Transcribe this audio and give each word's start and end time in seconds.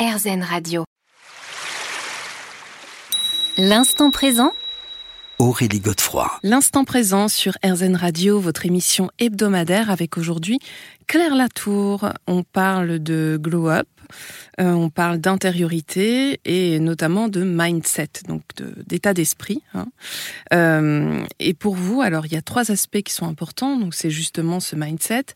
RZN 0.00 0.42
Radio. 0.42 0.84
L'instant 3.58 4.10
présent 4.10 4.52
Aurélie 5.38 5.80
Godefroy. 5.80 6.30
L'instant 6.42 6.84
présent 6.84 7.28
sur 7.28 7.52
RZN 7.62 7.96
Radio, 7.96 8.40
votre 8.40 8.64
émission 8.64 9.10
hebdomadaire 9.18 9.90
avec 9.90 10.16
aujourd'hui 10.16 10.58
Claire 11.06 11.34
Latour. 11.34 12.08
On 12.26 12.44
parle 12.44 12.98
de 12.98 13.38
glow 13.38 13.68
up, 13.68 13.88
euh, 14.60 14.72
on 14.72 14.90
parle 14.90 15.18
d'intériorité 15.18 16.40
et 16.44 16.78
notamment 16.80 17.28
de 17.28 17.42
mindset, 17.42 18.10
donc 18.28 18.42
d'état 18.86 19.14
d'esprit. 19.14 19.62
Hein. 19.74 19.86
Euh, 20.52 21.24
et 21.38 21.54
pour 21.54 21.74
vous, 21.74 22.02
alors 22.02 22.26
il 22.26 22.32
y 22.32 22.36
a 22.36 22.42
trois 22.42 22.70
aspects 22.70 23.02
qui 23.02 23.12
sont 23.12 23.26
importants. 23.26 23.76
Donc 23.76 23.94
c'est 23.94 24.10
justement 24.10 24.60
ce 24.60 24.76
mindset, 24.76 25.26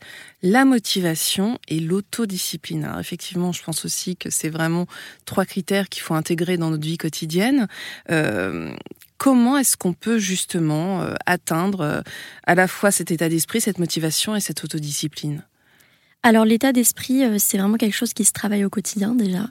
la 0.41 0.65
motivation 0.65 1.59
et 1.67 1.79
l'autodiscipline. 1.79 2.89
Effectivement, 2.99 3.51
je 3.51 3.63
pense 3.63 3.85
aussi 3.85 4.15
que 4.15 4.29
c'est 4.29 4.49
vraiment 4.49 4.87
trois 5.25 5.45
critères 5.45 5.89
qu'il 5.89 6.03
faut 6.03 6.13
intégrer 6.13 6.57
dans 6.57 6.69
notre 6.69 6.85
vie 6.85 6.97
quotidienne. 6.97 7.67
Euh, 8.11 8.73
comment 9.17 9.57
est-ce 9.57 9.77
qu'on 9.77 9.93
peut 9.93 10.19
justement 10.19 11.07
atteindre 11.25 12.03
à 12.45 12.55
la 12.55 12.67
fois 12.67 12.91
cet 12.91 13.11
état 13.11 13.29
d'esprit, 13.29 13.61
cette 13.61 13.79
motivation 13.79 14.35
et 14.35 14.39
cette 14.39 14.63
autodiscipline? 14.63 15.43
Alors 16.25 16.43
l'état 16.43 16.73
d'esprit, 16.73 17.23
euh, 17.23 17.35
c'est 17.37 17.59
vraiment 17.59 17.77
quelque 17.77 17.93
chose 17.93 18.13
qui 18.13 18.25
se 18.25 18.33
travaille 18.33 18.65
au 18.65 18.69
quotidien 18.71 19.13
déjà. 19.13 19.47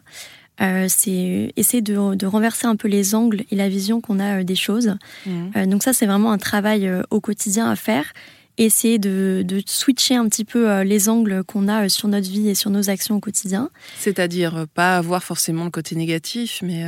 Euh, 0.60 0.87
c'est 0.88 1.52
essayer 1.55 1.83
de, 1.83 2.27
renverser 2.27 2.66
un 2.66 2.74
peu 2.74 2.88
les 2.88 3.14
angles 3.14 3.45
et 3.52 3.55
la 3.55 3.69
vision 3.69 4.00
qu'on 4.00 4.19
a 4.19 4.41
euh, 4.41 4.45
des 4.45 4.56
choses. 4.56 4.97
Mmh. 5.24 5.66
donc 5.66 5.84
ça, 5.84 5.92
c'est 5.92 6.06
vraiment 6.06 6.33
un 6.33 6.38
travail 6.38 6.91
au 7.10 7.20
quotidien 7.20 7.70
à 7.70 7.77
faire. 7.77 8.12
Essayer 8.59 8.98
de, 8.98 9.45
de 9.47 9.62
switcher 9.66 10.16
un 10.16 10.28
petit 10.28 10.45
peu 10.45 10.83
les 10.83 11.09
angles 11.09 11.45
qu'on 11.45 11.69
a 11.69 11.88
sur 11.88 12.09
notre 12.09 12.28
vie 12.28 12.48
et 12.48 12.56
sur 12.56 12.70
nos 12.70 12.91
actions 12.91 13.16
au 13.16 13.20
quotidien. 13.20 13.70
C'est-à-dire 13.98 14.66
pas 14.75 14.97
avoir 14.97 15.22
forcément 15.22 15.64
le 15.64 15.70
côté 15.70 15.95
négatif, 15.95 16.61
mais 16.62 16.84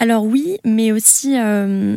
alors 0.00 0.24
oui, 0.24 0.58
mais 0.64 0.92
aussi 0.92 1.36
euh, 1.36 1.96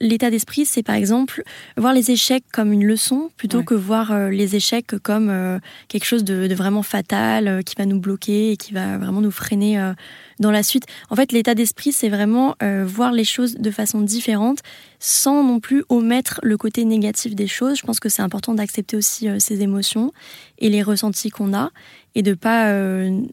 l'état 0.00 0.30
d'esprit, 0.30 0.64
c'est 0.64 0.82
par 0.82 0.94
exemple 0.94 1.42
voir 1.76 1.92
les 1.92 2.10
échecs 2.10 2.44
comme 2.50 2.72
une 2.72 2.86
leçon 2.86 3.30
plutôt 3.36 3.62
que 3.62 3.74
voir 3.74 4.12
euh, 4.12 4.30
les 4.30 4.56
échecs 4.56 4.98
comme 5.02 5.28
euh, 5.28 5.58
quelque 5.88 6.06
chose 6.06 6.24
de, 6.24 6.54
vraiment 6.54 6.82
fatal 6.82 7.62
qui 7.64 7.74
va 7.76 7.84
nous 7.84 8.00
bloquer 8.00 8.52
et 8.52 8.56
qui 8.56 8.72
va 8.72 8.96
vraiment 8.96 9.20
nous 9.20 9.30
freiner 9.30 9.92
dans 10.38 10.50
la 10.50 10.62
suite. 10.62 10.84
En 11.10 11.16
fait, 11.16 11.32
l'état 11.32 11.54
d'esprit, 11.54 11.92
c'est 11.92 12.08
vraiment 12.08 12.54
voir 12.84 13.12
les 13.12 13.24
choses 13.24 13.56
de 13.56 13.70
façon 13.70 14.00
différente 14.00 14.60
sans 15.00 15.42
non 15.42 15.58
plus 15.58 15.84
omettre 15.88 16.38
le 16.42 16.56
côté 16.56 16.84
négatif 16.84 17.34
des 17.34 17.48
choses. 17.48 17.76
Je 17.78 17.82
pense 17.82 17.98
que 17.98 18.08
c'est 18.08 18.22
important 18.22 18.54
d'accepter 18.54 18.96
aussi 18.96 19.28
ces 19.40 19.62
émotions 19.62 20.12
et 20.58 20.68
les 20.68 20.82
ressentis 20.82 21.30
qu'on 21.30 21.52
a 21.54 21.70
et 22.14 22.22
de 22.22 22.34
pas 22.34 22.68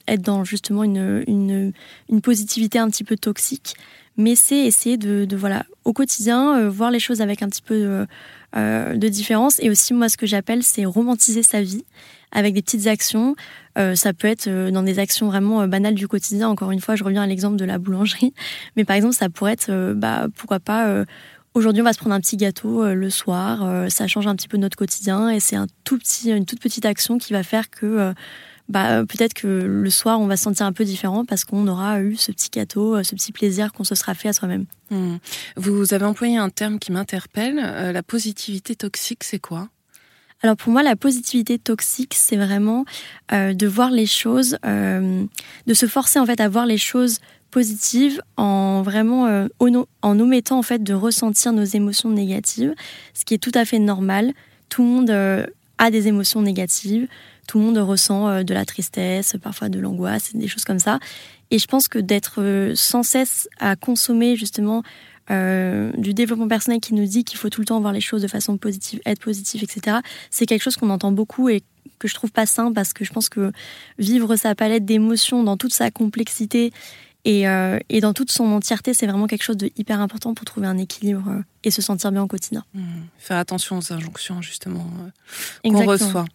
être 0.07 0.21
dans 0.21 0.43
justement 0.43 0.83
une, 0.83 1.23
une, 1.27 1.73
une 2.09 2.21
positivité 2.21 2.79
un 2.79 2.89
petit 2.89 3.03
peu 3.03 3.17
toxique 3.17 3.75
mais 4.17 4.35
c'est 4.35 4.57
essayer 4.57 4.97
de, 4.97 5.27
voilà 5.35 5.65
au 5.83 5.93
quotidien 5.93 6.57
euh, 6.57 6.69
voir 6.69 6.91
les 6.91 6.99
choses 6.99 7.21
avec 7.21 7.41
un 7.41 7.47
petit 7.47 7.61
peu 7.61 7.79
de, 7.79 8.07
euh, 8.55 8.95
de 8.95 9.07
différence. 9.07 9.59
Et 9.59 9.69
aussi 9.69 9.93
moi 9.93 10.09
ce 10.09 10.17
que 10.17 10.25
j'appelle 10.25 10.63
c'est 10.63 10.85
romantiser 10.85 11.43
sa 11.43 11.61
vie 11.61 11.85
avec 12.31 12.53
des 12.53 12.61
petites 12.61 12.87
actions. 12.87 13.35
Euh, 13.77 13.95
ça 13.95 14.13
peut 14.13 14.27
être 14.27 14.49
dans 14.69 14.83
des 14.83 14.99
actions 14.99 15.27
vraiment 15.27 15.67
banales 15.67 15.95
du 15.95 16.07
quotidien. 16.07 16.49
Encore 16.49 16.71
une 16.71 16.81
fois 16.81 16.95
je 16.95 17.03
reviens 17.03 17.23
à 17.23 17.27
l'exemple 17.27 17.57
de 17.57 17.65
la 17.65 17.77
boulangerie. 17.77 18.33
Mais 18.75 18.85
par 18.85 18.95
exemple 18.95 19.15
ça 19.15 19.29
pourrait 19.29 19.53
être 19.53 19.93
bah 19.93 20.27
pourquoi 20.35 20.59
pas 20.59 21.05
Aujourd'hui, 21.53 21.81
on 21.81 21.85
va 21.85 21.91
se 21.91 21.99
prendre 21.99 22.15
un 22.15 22.21
petit 22.21 22.37
gâteau 22.37 22.85
le 22.93 23.09
soir. 23.09 23.89
ça 23.89 24.07
change 24.07 24.25
un 24.25 24.37
petit 24.37 24.47
peu 24.47 24.55
notre 24.55 24.77
quotidien 24.77 25.29
et 25.29 25.41
c'est 25.41 25.57
un 25.57 25.67
tout 25.83 25.97
petit, 25.97 26.31
une 26.31 26.45
toute 26.45 26.61
petite 26.61 26.85
action 26.85 27.17
qui 27.17 27.33
va 27.33 27.43
faire 27.43 27.69
que 27.69 28.13
bah, 28.69 29.03
peut-être 29.05 29.33
que 29.33 29.47
le 29.47 29.89
soir, 29.89 30.19
on 30.19 30.27
va 30.27 30.37
se 30.37 30.43
sentir 30.43 30.65
un 30.65 30.73
peu 30.73 30.85
différent 30.85 31.25
parce 31.25 31.45
qu'on 31.45 31.67
aura 31.67 32.01
eu 32.01 32.15
ce 32.15 32.31
petit 32.31 32.49
gâteau, 32.49 32.95
euh, 32.95 33.03
ce 33.03 33.15
petit 33.15 33.31
plaisir 33.31 33.73
qu'on 33.73 33.83
se 33.83 33.95
sera 33.95 34.13
fait 34.13 34.29
à 34.29 34.33
soi-même. 34.33 34.65
Hmm. 34.89 35.17
Vous 35.57 35.93
avez 35.93 36.05
employé 36.05 36.37
un 36.37 36.49
terme 36.49 36.79
qui 36.79 36.91
m'interpelle. 36.91 37.59
Euh, 37.61 37.91
la 37.91 38.03
positivité 38.03 38.75
toxique, 38.75 39.23
c'est 39.23 39.39
quoi? 39.39 39.69
Alors 40.43 40.55
pour 40.55 40.71
moi, 40.71 40.83
la 40.83 40.95
positivité 40.95 41.59
toxique, 41.59 42.13
c'est 42.15 42.37
vraiment 42.37 42.85
euh, 43.31 43.53
de 43.53 43.67
voir 43.67 43.91
les 43.91 44.07
choses, 44.07 44.57
de 44.63 45.73
se 45.73 45.85
forcer 45.85 46.17
en 46.17 46.25
fait 46.25 46.41
à 46.41 46.49
voir 46.49 46.65
les 46.65 46.79
choses 46.79 47.19
positives 47.51 48.21
en 48.37 48.81
vraiment 48.81 49.47
en 50.01 50.19
omettant 50.19 50.57
en 50.57 50.63
fait 50.63 50.81
de 50.81 50.95
ressentir 50.95 51.53
nos 51.53 51.63
émotions 51.63 52.09
négatives, 52.09 52.73
ce 53.13 53.23
qui 53.23 53.35
est 53.35 53.37
tout 53.37 53.51
à 53.53 53.65
fait 53.65 53.77
normal. 53.77 54.33
Tout 54.69 54.81
le 54.81 54.87
monde 54.87 55.47
a 55.77 55.91
des 55.91 56.07
émotions 56.07 56.41
négatives 56.41 57.07
tout 57.51 57.59
le 57.59 57.65
monde 57.65 57.79
ressent 57.79 58.29
euh, 58.29 58.43
de 58.43 58.53
la 58.53 58.63
tristesse, 58.63 59.35
parfois 59.43 59.67
de 59.67 59.77
l'angoisse, 59.77 60.33
des 60.33 60.47
choses 60.47 60.63
comme 60.63 60.79
ça. 60.79 60.99
Et 61.49 61.59
je 61.59 61.67
pense 61.67 61.89
que 61.89 61.99
d'être 61.99 62.41
euh, 62.41 62.75
sans 62.75 63.03
cesse 63.03 63.49
à 63.59 63.75
consommer 63.75 64.37
justement 64.37 64.83
euh, 65.31 65.91
du 65.97 66.13
développement 66.13 66.47
personnel 66.47 66.79
qui 66.79 66.93
nous 66.93 67.05
dit 67.05 67.25
qu'il 67.25 67.37
faut 67.37 67.49
tout 67.49 67.59
le 67.59 67.65
temps 67.65 67.81
voir 67.81 67.91
les 67.91 67.99
choses 67.99 68.21
de 68.21 68.29
façon 68.29 68.55
positive, 68.57 69.01
être 69.05 69.19
positif, 69.19 69.63
etc. 69.63 69.97
C'est 70.29 70.45
quelque 70.45 70.61
chose 70.61 70.77
qu'on 70.77 70.89
entend 70.89 71.11
beaucoup 71.11 71.49
et 71.49 71.61
que 71.99 72.07
je 72.07 72.15
trouve 72.15 72.31
pas 72.31 72.45
sain 72.45 72.71
parce 72.71 72.93
que 72.93 73.03
je 73.03 73.11
pense 73.11 73.27
que 73.27 73.51
vivre 73.99 74.37
sa 74.37 74.55
palette 74.55 74.85
d'émotions 74.85 75.43
dans 75.43 75.57
toute 75.57 75.73
sa 75.73 75.91
complexité 75.91 76.71
euh, 77.27 77.79
et, 77.89 78.01
dans 78.01 78.13
toute 78.13 78.31
son 78.31 78.45
entièreté, 78.45 78.93
c'est 78.93 79.05
vraiment 79.05 79.27
quelque 79.27 79.43
chose 79.43 79.57
de 79.57 79.71
hyper 79.77 79.99
important 79.99 80.33
pour 80.33 80.45
trouver 80.45 80.67
un 80.67 80.77
équilibre 80.77 81.29
euh, 81.29 81.43
et 81.63 81.69
se 81.71 81.81
sentir 81.81 82.11
bien 82.11 82.23
au 82.23 82.27
quotidien. 82.27 82.63
Mmh. 82.73 82.81
Faire 83.19 83.37
attention 83.37 83.77
aux 83.77 83.93
injonctions, 83.93 84.41
justement, 84.41 84.87
euh, 85.65 85.69
qu'on 85.69 85.85
reçoit. 85.85 86.25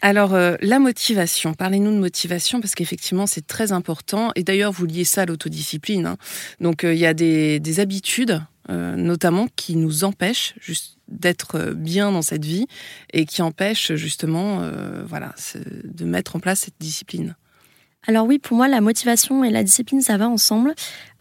Alors, 0.00 0.34
la 0.34 0.78
motivation. 0.78 1.54
Parlez-nous 1.54 1.92
de 1.92 1.98
motivation, 1.98 2.60
parce 2.60 2.74
qu'effectivement, 2.74 3.26
c'est 3.26 3.46
très 3.46 3.72
important. 3.72 4.30
Et 4.36 4.44
d'ailleurs, 4.44 4.72
vous 4.72 4.86
liez 4.86 5.04
ça 5.04 5.22
à 5.22 5.26
l'autodiscipline. 5.26 6.06
Hein. 6.06 6.16
Donc, 6.60 6.84
il 6.84 6.98
y 6.98 7.06
a 7.06 7.14
des, 7.14 7.58
des 7.58 7.80
habitudes, 7.80 8.40
notamment, 8.68 9.48
qui 9.56 9.76
nous 9.76 10.04
empêchent 10.04 10.54
juste 10.60 10.98
d'être 11.08 11.72
bien 11.74 12.12
dans 12.12 12.22
cette 12.22 12.44
vie 12.44 12.66
et 13.12 13.24
qui 13.24 13.42
empêchent, 13.42 13.94
justement, 13.94 14.62
voilà, 15.06 15.34
de 15.84 16.04
mettre 16.04 16.36
en 16.36 16.40
place 16.40 16.60
cette 16.60 16.78
discipline. 16.78 17.34
Alors 18.06 18.26
oui, 18.26 18.38
pour 18.38 18.56
moi, 18.56 18.68
la 18.68 18.80
motivation 18.80 19.44
et 19.44 19.50
la 19.50 19.62
discipline, 19.62 20.00
ça 20.00 20.16
va 20.16 20.28
ensemble. 20.28 20.74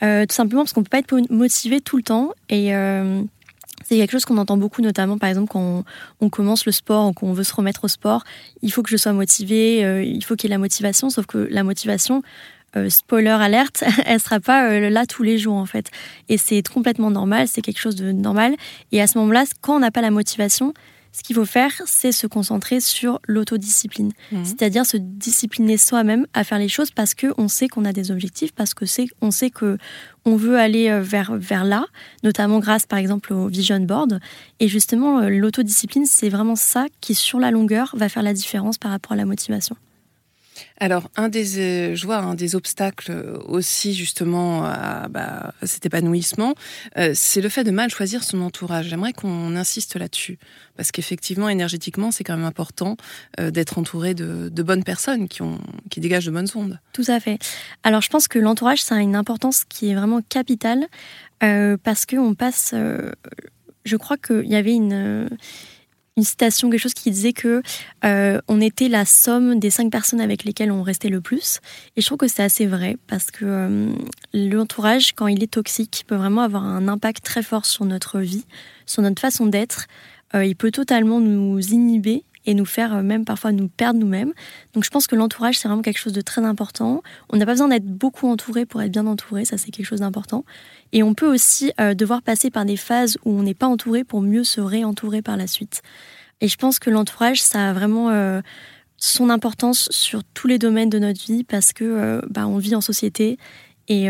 Euh, 0.04 0.26
tout 0.26 0.36
simplement 0.36 0.62
parce 0.62 0.74
qu'on 0.74 0.82
ne 0.82 0.86
peut 0.86 0.90
pas 0.90 1.00
être 1.00 1.32
motivé 1.32 1.82
tout 1.82 1.98
le 1.98 2.04
temps. 2.04 2.32
Et 2.50 2.74
euh, 2.76 3.22
c'est 3.84 3.98
quelque 3.98 4.12
chose 4.12 4.26
qu'on 4.26 4.38
entend 4.38 4.58
beaucoup, 4.58 4.82
notamment 4.82 5.18
par 5.18 5.30
exemple 5.30 5.52
quand 5.52 5.84
on, 6.22 6.30
commence 6.30 6.66
le 6.66 6.72
sport 6.72 7.08
ou 7.08 7.14
qu'on 7.14 7.34
veut 7.34 7.44
se 7.44 7.54
remettre 7.54 7.86
au 7.86 7.88
sport. 7.88 8.24
Il 8.62 8.72
faut 8.72 8.84
que 8.84 8.90
je 8.90 8.98
sois 8.98 9.14
motivé, 9.14 9.84
euh, 9.84 10.04
il 10.04 10.24
faut 10.24 10.36
qu'il 10.36 10.50
y 10.50 10.52
ait 10.52 10.56
la 10.56 10.60
motivation. 10.60 11.10
Sauf 11.10 11.26
que 11.26 11.48
la 11.50 11.64
motivation, 11.64 12.22
spoiler 12.90 13.30
alerte, 13.30 13.84
elle 14.06 14.20
sera 14.20 14.40
pas 14.40 14.80
là 14.80 15.06
tous 15.08 15.24
les 15.24 15.40
jours 15.40 15.56
en 15.56 15.66
fait. 15.66 15.90
Et 16.30 16.38
c'est 16.38 16.62
complètement 16.68 17.10
normal, 17.10 17.48
c'est 17.48 17.62
quelque 17.62 17.80
chose 17.80 17.96
de 17.96 18.12
normal. 18.12 18.56
Et 18.92 19.02
à 19.02 19.08
ce 19.08 19.18
moment-là, 19.18 19.46
quand 19.62 19.78
on 19.78 19.80
n'a 19.80 19.92
pas 19.92 20.02
la 20.02 20.12
motivation, 20.12 20.74
ce 21.18 21.24
qu'il 21.24 21.36
faut 21.36 21.46
faire, 21.46 21.72
c'est 21.88 22.12
se 22.12 22.28
concentrer 22.28 22.80
sur 22.80 23.20
l'autodiscipline. 23.28 24.12
Mhm. 24.32 24.46
C'est-à-dire 24.46 24.86
se 24.86 24.98
discipliner 24.98 25.76
soi-même 25.76 26.28
à 26.36 26.44
faire 26.44 26.60
les 26.60 26.68
choses 26.68 26.92
parce 26.92 27.16
qu'on 27.16 27.48
sait 27.48 27.68
qu'on 27.68 27.86
a 27.86 27.92
des 27.92 28.12
objectifs, 28.12 28.52
parce 28.52 28.76
que 28.76 28.86
c'est, 28.86 29.08
on 29.20 29.32
sait 29.32 29.50
que 29.50 29.80
on 30.26 30.36
veut 30.36 30.60
aller 30.60 30.90
euh, 30.90 31.02
vers, 31.02 31.36
vers 31.36 31.64
là, 31.64 31.88
notamment 32.22 32.60
grâce 32.60 32.86
par 32.86 33.00
exemple 33.00 33.34
au 33.34 33.48
vision 33.48 33.80
board. 33.80 34.20
Et 34.60 34.68
justement, 34.68 35.22
euh, 35.22 35.30
l'autodiscipline, 35.30 36.06
c'est 36.06 36.30
vraiment 36.30 36.56
ça 36.56 36.86
qui, 37.02 37.16
sur 37.16 37.40
la 37.40 37.50
longueur, 37.50 37.96
va 37.98 38.10
faire 38.10 38.22
la 38.22 38.34
différence 38.34 38.78
par 38.78 38.92
rapport 38.92 39.14
à 39.14 39.16
la 39.16 39.26
motivation. 39.26 39.76
Alors, 40.80 41.10
un 41.16 41.30
des, 41.30 41.60
euh, 41.60 41.96
je 41.96 42.06
vois, 42.06 42.18
un 42.18 42.36
des 42.36 42.56
obstacles 42.56 43.12
aussi 43.46 43.94
justement 43.94 44.64
à, 44.66 45.08
bah, 45.10 45.54
cet 45.64 45.86
épanouissement, 45.86 46.56
euh, 46.98 47.12
c'est 47.14 47.42
le 47.42 47.50
fait 47.50 47.64
de 47.64 47.72
mal 47.72 47.90
choisir 47.90 48.24
son 48.24 48.42
entourage. 48.42 48.88
J'aimerais 48.88 49.14
qu'on 49.14 49.56
insiste 49.56 49.96
là-dessus, 49.96 50.38
parce 50.76 50.92
qu'effectivement, 50.92 51.50
énergétiquement, 51.50 52.12
c'est 52.12 52.24
quand 52.24 52.36
même 52.36 52.46
important 52.46 52.98
euh, 53.40 53.52
d'être 53.52 53.78
entouré 53.78 54.14
de, 54.14 54.50
bonnes 54.64 54.84
personnes 54.84 55.28
qui, 55.28 55.42
ont, 55.42 55.60
qui 55.90 56.00
dégagent 56.00 56.26
de 56.26 56.32
bonnes 56.32 56.50
ondes. 56.56 56.80
Tout 56.94 57.06
à 57.08 57.20
fait. 57.20 57.40
Alors, 57.84 58.02
je 58.02 58.10
pense 58.10 58.28
que 58.28 58.40
l'entourage, 58.40 58.82
ça 58.82 58.96
a 58.96 59.00
une 59.00 59.16
importance 59.16 59.64
qui 59.64 59.90
est 59.90 59.96
vraiment 59.96 60.22
capitale, 60.22 60.86
parce 61.40 62.08
qu'on 62.08 62.34
passe... 62.34 62.74
je 63.86 63.96
crois 63.96 64.18
qu'il 64.18 64.48
y 64.48 64.56
avait 64.56 64.74
une 64.74 65.30
une 66.18 66.24
citation, 66.24 66.70
quelque 66.70 66.82
chose 66.82 66.96
qui 66.96 67.12
disait 67.12 67.34
que 67.34 67.62
euh, 68.04 68.42
on 68.48 68.60
était 68.60 68.90
la 68.90 69.06
somme 69.06 69.60
des 69.60 69.70
cinq 69.70 69.92
personnes 69.92 70.20
avec 70.20 70.44
lesquelles 70.44 70.72
on 70.72 70.82
restait 70.82 71.10
le 71.10 71.22
plus. 71.22 71.60
Et 71.96 72.02
je 72.02 72.06
trouve 72.08 72.18
que 72.18 72.28
c'est 72.28 72.44
assez 72.44 72.66
vrai 72.66 72.98
parce 73.08 73.32
que 73.32 73.46
euh, 73.46 73.90
l'entourage, 74.34 75.14
quand 75.14 75.28
il 75.28 75.44
est 75.44 75.52
toxique, 75.52 76.04
peut 76.08 76.16
vraiment 76.16 76.42
avoir 76.42 76.64
un 76.64 76.88
impact 76.88 77.24
très 77.24 77.44
fort 77.44 77.66
sur 77.66 77.86
notre 77.86 78.20
vie, 78.20 78.46
sur 78.86 79.04
notre 79.04 79.22
façon 79.22 79.46
d'être. 79.46 79.86
Euh, 80.36 80.44
il 80.44 80.56
peut 80.56 80.72
totalement 80.72 81.22
nous 81.22 81.60
inhiber 81.60 82.24
et 82.48 82.54
nous 82.54 82.66
faire 82.66 82.96
euh, 82.96 83.02
même 83.04 83.26
parfois 83.26 83.52
nous 83.52 83.68
perdre 83.68 84.00
nous-mêmes. 84.00 84.34
Donc 84.74 84.84
je 84.84 84.90
pense 84.90 85.06
que 85.06 85.16
l'entourage, 85.16 85.60
c'est 85.60 85.68
vraiment 85.68 85.84
quelque 85.84 86.00
chose 86.00 86.14
de 86.14 86.22
très 86.22 86.44
important. 86.44 87.04
On 87.30 87.38
n'a 87.38 87.46
pas 87.46 87.52
besoin 87.52 87.68
d'être 87.68 87.86
beaucoup 87.86 88.28
entouré 88.28 88.66
pour 88.66 88.82
être 88.82 88.92
bien 88.92 89.06
entouré, 89.06 89.46
ça 89.46 89.58
c'est 89.58 89.70
quelque 89.70 89.86
chose 89.86 90.00
d'important. 90.00 90.46
Et 90.94 91.04
on 91.04 91.14
peut 91.14 91.32
aussi 91.32 91.72
euh, 91.80 91.94
devoir 91.94 92.24
passer 92.24 92.50
par 92.50 92.66
des 92.66 92.78
phases 92.78 93.18
où 93.26 93.38
on 93.38 93.44
n'est 93.44 93.54
pas 93.54 93.68
entouré 93.68 94.04
pour 94.04 94.22
mieux 94.22 94.44
se 94.44 94.62
réentourer 94.62 95.22
par 95.22 95.38
la 95.38 95.46
suite. 95.46 95.84
Et 96.40 96.48
je 96.48 96.56
pense 96.56 96.80
que 96.80 96.90
l'entourage, 96.90 97.44
ça 97.44 97.70
a 97.70 97.74
vraiment... 97.74 98.10
Euh, 98.10 98.42
son 99.00 99.30
importance 99.30 99.90
sur 99.92 100.24
tous 100.24 100.48
les 100.48 100.58
domaines 100.58 100.90
de 100.90 100.98
notre 100.98 101.24
vie 101.24 101.44
parce 101.44 101.72
que 101.72 102.20
bah, 102.32 102.48
on 102.48 102.58
vit 102.58 102.74
en 102.74 102.82
société 102.82 103.38
et, 103.88 104.10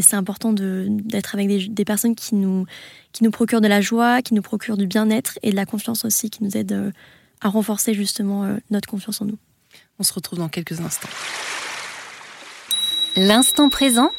c'est 0.00 0.16
important 0.16 0.52
d'être 0.52 1.36
avec 1.36 1.46
des, 1.46 1.68
des, 1.68 1.84
personnes 1.84 2.16
qui 2.16 2.34
nous, 2.34 2.66
qui 3.12 3.22
nous 3.22 3.30
procurent 3.30 3.60
de 3.60 3.68
la 3.68 3.80
joie, 3.80 4.20
qui 4.20 4.34
nous 4.34 4.42
procurent 4.42 4.76
du 4.76 4.88
bien-être 4.88 5.38
et 5.44 5.52
de 5.52 5.54
la 5.54 5.64
confiance 5.64 6.04
aussi, 6.04 6.28
qui 6.28 6.42
nous 6.42 6.56
aident 6.56 6.92
à 7.40 7.48
renforcer 7.48 7.94
justement 7.94 8.56
notre 8.70 8.88
confiance 8.88 9.20
en 9.20 9.24
nous. 9.26 9.38
On 9.98 10.02
se 10.02 10.12
retrouve 10.12 10.38
dans 10.38 10.48
quelques 10.48 10.80
instants. 10.80 11.08
L'instant 13.16 13.68
présent 13.68 14.10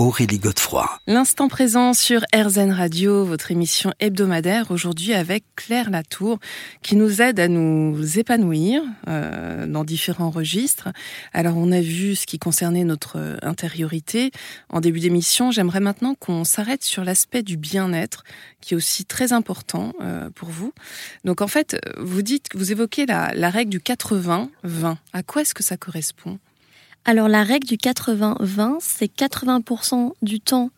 Aurélie 0.00 0.38
Godefroy. 0.38 0.88
L'instant 1.06 1.48
présent 1.48 1.92
sur 1.92 2.22
RZN 2.34 2.72
Radio, 2.72 3.26
votre 3.26 3.50
émission 3.50 3.92
hebdomadaire, 4.00 4.70
aujourd'hui 4.70 5.12
avec 5.12 5.44
Claire 5.56 5.90
Latour, 5.90 6.38
qui 6.80 6.96
nous 6.96 7.20
aide 7.20 7.38
à 7.38 7.48
nous 7.48 8.18
épanouir 8.18 8.82
euh, 9.08 9.66
dans 9.66 9.84
différents 9.84 10.30
registres. 10.30 10.88
Alors 11.34 11.58
on 11.58 11.70
a 11.70 11.82
vu 11.82 12.16
ce 12.16 12.24
qui 12.24 12.38
concernait 12.38 12.84
notre 12.84 13.38
intériorité 13.42 14.30
en 14.70 14.80
début 14.80 15.00
d'émission. 15.00 15.50
J'aimerais 15.50 15.80
maintenant 15.80 16.14
qu'on 16.14 16.44
s'arrête 16.44 16.82
sur 16.82 17.04
l'aspect 17.04 17.42
du 17.42 17.58
bien-être, 17.58 18.24
qui 18.62 18.72
est 18.72 18.78
aussi 18.78 19.04
très 19.04 19.34
important 19.34 19.92
euh, 20.00 20.30
pour 20.34 20.48
vous. 20.48 20.72
Donc 21.26 21.42
en 21.42 21.46
fait, 21.46 21.76
vous 21.98 22.22
dites, 22.22 22.46
vous 22.54 22.72
évoquez 22.72 23.04
la, 23.04 23.34
la 23.34 23.50
règle 23.50 23.70
du 23.70 23.80
80-20. 23.80 24.48
À 25.12 25.22
quoi 25.22 25.42
est-ce 25.42 25.52
que 25.52 25.62
ça 25.62 25.76
correspond? 25.76 26.38
Alors 27.04 27.28
la 27.28 27.42
règle 27.42 27.66
du 27.66 27.76
80-20, 27.76 28.76
c'est 28.80 29.10
80%, 29.12 30.12
du 30.22 30.40
temps 30.40 30.70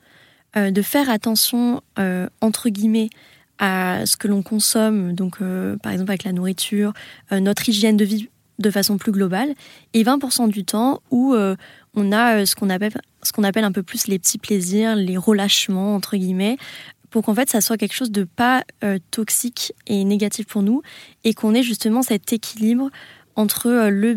euh, 0.56 0.70
de 0.70 0.82
faire 0.82 1.08
attention, 1.08 1.82
euh, 1.98 2.28
entre 2.40 2.68
guillemets, 2.68 3.10
à 3.58 4.04
ce 4.06 4.16
que 4.16 4.28
l'on 4.28 4.42
consomme, 4.42 5.14
donc 5.14 5.36
euh, 5.40 5.76
par 5.78 5.92
exemple 5.92 6.10
avec 6.10 6.24
la 6.24 6.32
nourriture, 6.32 6.92
notre 7.30 7.68
hygiène 7.68 7.96
de 7.96 8.04
vie 8.04 8.28
de 8.58 8.70
façon 8.70 8.98
plus 8.98 9.12
globale, 9.12 9.54
et 9.94 10.02
20% 10.02 10.48
du 10.48 10.64
temps 10.64 11.00
où 11.10 11.34
on 11.94 12.12
a 12.12 12.44
ce 12.44 12.54
qu'on 12.54 12.70
appelle, 12.70 12.92
ce 13.22 13.32
qu'on 13.32 13.44
appelle 13.44 13.64
un 13.64 13.72
peu 13.72 13.82
plus 13.82 14.08
les 14.08 14.18
petits 14.18 14.38
plaisirs, 14.38 14.94
les 14.96 15.16
relâchements, 15.16 15.94
entre 15.94 16.16
guillemets, 16.16 16.56
pour 17.10 17.22
qu'en 17.22 17.34
fait 17.34 17.48
ça 17.48 17.60
soit 17.60 17.76
quelque 17.76 17.94
chose 17.94 18.10
de 18.10 18.24
pas 18.24 18.64
toxique 19.10 19.72
et 19.86 20.04
négatif 20.04 20.46
pour 20.46 20.62
nous, 20.62 20.82
et 21.24 21.32
qu'on 21.34 21.54
ait 21.54 21.62
justement 21.62 22.02
cet 22.02 22.32
équilibre 22.32 22.90
entre 23.36 23.68
euh, 23.68 24.14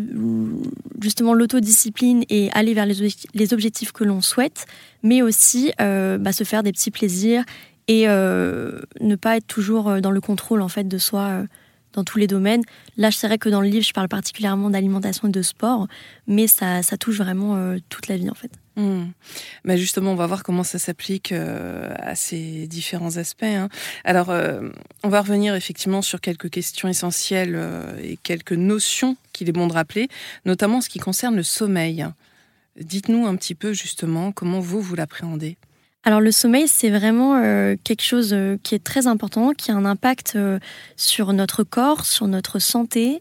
justement 1.00 1.34
l'autodiscipline 1.34 2.24
et 2.28 2.50
aller 2.52 2.74
vers 2.74 2.86
les, 2.86 3.54
objectifs 3.54 3.92
que 3.92 4.04
l'on 4.04 4.20
souhaite, 4.20 4.66
mais 5.02 5.22
aussi 5.22 5.72
euh, 5.80 6.18
bah, 6.18 6.32
se 6.32 6.44
faire 6.44 6.62
des 6.62 6.72
petits 6.72 6.90
plaisirs 6.90 7.44
et 7.88 8.08
euh, 8.08 8.80
ne 9.00 9.16
pas 9.16 9.36
être 9.36 9.46
toujours 9.46 10.00
dans 10.00 10.10
le 10.10 10.20
contrôle 10.20 10.60
en 10.60 10.68
fait 10.68 10.84
de 10.84 10.98
soi 10.98 11.44
dans 11.96 12.04
tous 12.04 12.18
les 12.18 12.28
domaines. 12.28 12.62
Là, 12.96 13.10
je 13.10 13.18
dirais 13.18 13.38
que 13.38 13.48
dans 13.48 13.60
le 13.60 13.68
livre, 13.68 13.84
je 13.84 13.92
parle 13.92 14.08
particulièrement 14.08 14.70
d'alimentation 14.70 15.28
et 15.28 15.32
de 15.32 15.42
sport, 15.42 15.88
mais 16.28 16.46
ça, 16.46 16.82
touche 16.98 17.18
vraiment 17.18 17.76
toute 17.88 18.06
la 18.06 18.16
vie 18.16 18.30
en 18.30 18.34
fait. 18.34 18.50
Hmm. 18.76 19.06
Mais 19.64 19.78
justement, 19.78 20.12
on 20.12 20.16
va 20.16 20.26
voir 20.26 20.42
comment 20.42 20.62
ça 20.62 20.78
s'applique 20.78 21.32
euh, 21.32 21.94
à 21.98 22.14
ces 22.14 22.66
différents 22.66 23.16
aspects. 23.16 23.42
Hein. 23.42 23.70
Alors, 24.04 24.28
euh, 24.28 24.68
on 25.02 25.08
va 25.08 25.22
revenir 25.22 25.54
effectivement 25.54 26.02
sur 26.02 26.20
quelques 26.20 26.50
questions 26.50 26.86
essentielles 26.86 27.54
euh, 27.56 27.98
et 28.02 28.18
quelques 28.22 28.52
notions 28.52 29.16
qu'il 29.32 29.48
est 29.48 29.52
bon 29.52 29.66
de 29.66 29.72
rappeler, 29.72 30.08
notamment 30.44 30.82
ce 30.82 30.90
qui 30.90 30.98
concerne 30.98 31.36
le 31.36 31.42
sommeil. 31.42 32.04
Dites-nous 32.78 33.26
un 33.26 33.34
petit 33.36 33.54
peu 33.54 33.72
justement 33.72 34.30
comment 34.30 34.60
vous, 34.60 34.82
vous 34.82 34.94
l'appréhendez? 34.94 35.56
Alors 36.06 36.22
le 36.22 36.30
sommeil, 36.30 36.68
c'est 36.68 36.88
vraiment 36.88 37.38
quelque 37.84 38.02
chose 38.02 38.34
qui 38.62 38.74
est 38.74 38.82
très 38.82 39.06
important, 39.08 39.52
qui 39.52 39.70
a 39.72 39.74
un 39.74 39.84
impact 39.84 40.38
sur 40.96 41.32
notre 41.34 41.64
corps, 41.64 42.06
sur 42.06 42.28
notre 42.28 42.60
santé, 42.60 43.20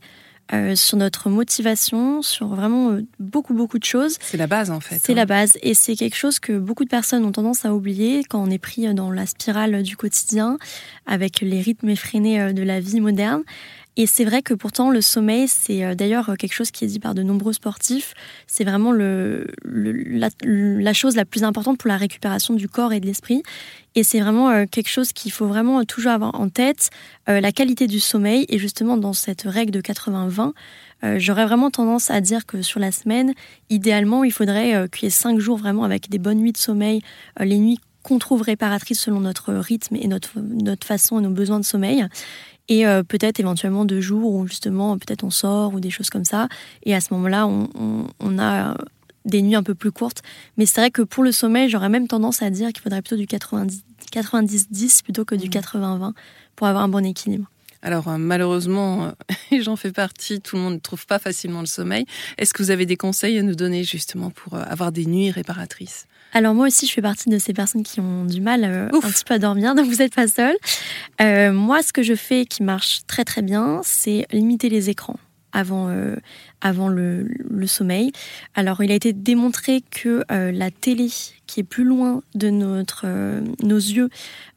euh, 0.53 0.75
sur 0.75 0.95
notre 0.99 1.31
motivation, 1.31 2.21
sur 2.21 2.49
vraiment 2.49 2.91
euh, 2.91 3.01
beaucoup, 3.19 3.55
beaucoup 3.55 3.79
de 3.79 3.83
choses. 3.83 4.17
C'est 4.19 4.37
la 4.37 4.45
base 4.45 4.69
en 4.69 4.79
fait. 4.79 5.01
C'est 5.03 5.13
hein. 5.13 5.15
la 5.15 5.25
base 5.25 5.57
et 5.63 5.73
c'est 5.73 5.95
quelque 5.95 6.15
chose 6.15 6.37
que 6.37 6.59
beaucoup 6.59 6.83
de 6.83 6.89
personnes 6.89 7.25
ont 7.25 7.31
tendance 7.31 7.65
à 7.65 7.73
oublier 7.73 8.23
quand 8.23 8.43
on 8.43 8.51
est 8.51 8.59
pris 8.59 8.93
dans 8.93 9.09
la 9.09 9.25
spirale 9.25 9.81
du 9.81 9.97
quotidien 9.97 10.59
avec 11.07 11.41
les 11.41 11.61
rythmes 11.61 11.89
effrénés 11.89 12.39
euh, 12.39 12.53
de 12.53 12.61
la 12.61 12.79
vie 12.79 13.01
moderne. 13.01 13.41
Et 13.97 14.07
c'est 14.07 14.25
vrai 14.25 14.41
que 14.41 14.53
pourtant 14.53 14.89
le 14.89 15.01
sommeil, 15.01 15.47
c'est 15.47 15.95
d'ailleurs 15.95 16.35
quelque 16.37 16.53
chose 16.53 16.71
qui 16.71 16.83
est 16.83 16.87
dit 16.87 16.99
par 16.99 17.15
de 17.15 17.23
nombreux 17.23 17.53
sportifs, 17.53 18.13
c'est 18.45 18.63
vraiment 18.63 18.91
le, 18.91 19.47
la, 19.63 20.29
la, 20.43 20.93
chose 20.93 21.15
la 21.15 21.25
plus 21.25 21.43
importante 21.43 21.77
pour 21.77 21.87
la 21.87 21.97
récupération 21.97 22.53
du 22.53 22.67
corps 22.67 22.91
et 22.91 22.99
de 22.99 23.05
l'esprit. 23.05 23.43
Et 23.95 24.03
c'est 24.03 24.19
vraiment 24.19 24.49
euh, 24.49 24.65
quelque 24.69 24.89
chose 24.89 25.13
qu'il 25.13 25.31
faut 25.31 25.47
vraiment 25.47 25.83
toujours 25.85 26.11
avoir 26.11 26.35
en 26.35 26.49
tête, 26.49 26.89
euh, 27.29 27.39
la 27.39 27.51
qualité 27.53 27.87
du 27.87 28.01
sommeil. 28.01 28.45
Et 28.49 28.59
justement, 28.59 28.97
dans 28.97 29.13
cette 29.13 29.43
règle 29.43 29.71
de 29.71 29.81
80-20, 29.81 30.51
euh, 31.03 31.15
j'aurais 31.17 31.45
vraiment 31.45 31.71
tendance 31.71 32.11
à 32.11 32.19
dire 32.19 32.45
que 32.45 32.61
sur 32.61 32.81
la 32.81 32.91
semaine, 32.91 33.33
idéalement, 33.69 34.25
il 34.25 34.31
faudrait 34.31 34.87
qu'il 34.89 35.03
y 35.03 35.07
ait 35.07 35.09
5 35.09 35.39
jours 35.39 35.57
vraiment 35.57 35.85
avec 35.85 36.09
des 36.09 36.19
bonnes 36.19 36.39
nuits 36.39 36.51
de 36.51 36.57
sommeil, 36.57 37.01
les 37.39 37.57
nuits 37.57 37.79
qu'on 38.03 38.19
trouve 38.19 38.43
réparatrices 38.43 39.01
selon 39.01 39.21
notre 39.21 39.53
rythme 39.53 39.95
et 39.95 40.07
notre, 40.07 40.39
notre 40.39 40.85
façon 40.85 41.19
et 41.19 41.23
nos 41.23 41.31
besoins 41.31 41.59
de 41.59 41.65
sommeil. 41.65 42.05
Et 42.67 42.83
peut-être 43.07 43.39
éventuellement 43.39 43.85
deux 43.85 44.01
jours 44.01 44.33
où 44.33 44.47
justement 44.47 44.97
peut-être 44.97 45.23
on 45.23 45.29
sort 45.29 45.75
ou 45.75 45.79
des 45.79 45.91
choses 45.91 46.09
comme 46.09 46.25
ça. 46.25 46.47
Et 46.83 46.95
à 46.95 47.01
ce 47.01 47.13
moment-là, 47.13 47.45
on, 47.45 47.69
on, 47.75 48.07
on 48.19 48.39
a 48.39 48.75
des 49.25 49.41
nuits 49.41 49.55
un 49.55 49.63
peu 49.63 49.75
plus 49.75 49.91
courtes. 49.91 50.21
Mais 50.57 50.65
c'est 50.65 50.81
vrai 50.81 50.91
que 50.91 51.01
pour 51.01 51.23
le 51.23 51.31
sommeil, 51.31 51.69
j'aurais 51.69 51.89
même 51.89 52.07
tendance 52.07 52.41
à 52.41 52.49
dire 52.49 52.71
qu'il 52.71 52.81
faudrait 52.81 53.01
plutôt 53.01 53.17
du 53.17 53.25
90-10 53.25 55.03
plutôt 55.03 55.25
que 55.25 55.35
du 55.35 55.49
80-20 55.49 56.09
mmh. 56.09 56.13
pour 56.55 56.67
avoir 56.67 56.83
un 56.83 56.87
bon 56.89 57.05
équilibre. 57.05 57.49
Alors 57.81 58.07
euh, 58.07 58.17
malheureusement, 58.17 59.05
euh, 59.05 59.11
j'en 59.61 59.75
fais 59.75 59.91
partie, 59.91 60.41
tout 60.41 60.55
le 60.55 60.61
monde 60.61 60.73
ne 60.75 60.79
trouve 60.79 61.05
pas 61.05 61.19
facilement 61.19 61.59
le 61.59 61.65
sommeil. 61.65 62.05
Est-ce 62.37 62.53
que 62.53 62.63
vous 62.63 62.71
avez 62.71 62.85
des 62.85 62.97
conseils 62.97 63.37
à 63.37 63.43
nous 63.43 63.55
donner 63.55 63.83
justement 63.83 64.29
pour 64.29 64.55
euh, 64.55 64.63
avoir 64.67 64.91
des 64.91 65.05
nuits 65.05 65.31
réparatrices? 65.31 66.07
Alors 66.33 66.53
moi 66.53 66.67
aussi, 66.67 66.87
je 66.87 66.91
fais 66.91 67.01
partie 67.01 67.29
de 67.29 67.37
ces 67.37 67.53
personnes 67.53 67.83
qui 67.83 68.01
ont 68.01 68.25
du 68.25 68.41
mal 68.41 68.65
un 68.65 68.89
petit 68.99 69.23
peu 69.23 69.35
à 69.35 69.39
dormir, 69.39 69.75
donc 69.75 69.85
vous 69.85 69.97
n'êtes 69.97 70.15
pas 70.15 70.27
seul. 70.27 70.55
moi, 71.53 71.81
ce 71.81 71.93
que 71.93 72.03
je 72.03 72.15
fais 72.15 72.45
qui 72.45 72.63
marche 72.63 73.01
très 73.07 73.23
très 73.23 73.41
bien, 73.41 73.81
c'est 73.83 74.25
limiter 74.31 74.67
les 74.69 74.89
écrans 74.89 75.17
avant, 75.53 75.89
avant 76.65 76.89
le, 76.89 77.27
sommeil. 77.67 78.11
Alors, 78.55 78.83
il 78.83 78.91
a 78.91 78.95
été 78.95 79.13
démontré 79.13 79.81
que 79.81 80.23
euh, 80.31 80.51
la 80.51 80.71
télé, 80.71 81.09
qui 81.47 81.59
est 81.59 81.63
plus 81.63 81.83
loin 81.83 82.21
de 82.33 82.49
notre, 82.49 83.03
euh, 83.05 83.41
nos 83.63 83.77
yeux, 83.77 84.09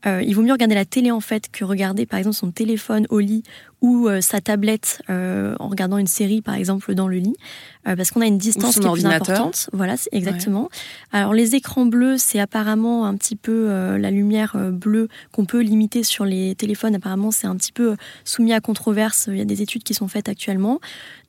euh, 0.06 0.22
il 0.22 0.34
vaut 0.34 0.42
mieux 0.42 0.52
regarder 0.52 0.74
la 0.74 0.84
télé 0.84 1.10
en 1.10 1.20
fait 1.20 1.50
que 1.50 1.64
regarder 1.64 2.06
par 2.06 2.18
exemple 2.18 2.36
son 2.36 2.50
téléphone 2.50 3.06
au 3.10 3.18
lit 3.18 3.42
ou 3.80 4.08
sa 4.20 4.40
tablette 4.40 5.02
en 5.08 5.68
regardant 5.68 5.98
une 5.98 6.08
série 6.08 6.42
par 6.42 6.56
exemple 6.56 6.96
dans 6.96 7.06
le 7.06 7.18
lit, 7.18 7.36
parce 7.84 8.10
qu'on 8.10 8.20
a 8.20 8.26
une 8.26 8.36
distance 8.36 8.76
qui 8.80 8.84
est 8.84 8.90
plus 8.90 9.06
importante. 9.06 9.70
Voilà, 9.72 9.96
c'est 9.96 10.08
exactement. 10.10 10.68
Alors 11.12 11.32
les 11.32 11.54
écrans 11.54 11.86
bleus, 11.86 12.16
c'est 12.18 12.40
apparemment 12.40 13.06
un 13.06 13.14
petit 13.14 13.36
peu 13.36 13.68
la 13.96 14.10
lumière 14.10 14.56
bleue 14.72 15.06
qu'on 15.30 15.44
peut 15.44 15.60
limiter 15.60 16.02
sur 16.02 16.24
les 16.24 16.56
téléphones. 16.56 16.96
Apparemment, 16.96 17.30
c'est 17.30 17.46
un 17.46 17.54
petit 17.54 17.70
peu 17.70 17.94
soumis 18.24 18.52
à 18.52 18.58
controverse. 18.58 19.28
Il 19.30 19.38
y 19.38 19.42
a 19.42 19.44
des 19.44 19.62
études 19.62 19.84
qui 19.84 19.94
sont 19.94 20.08
faites 20.08 20.28
actuellement. 20.28 20.80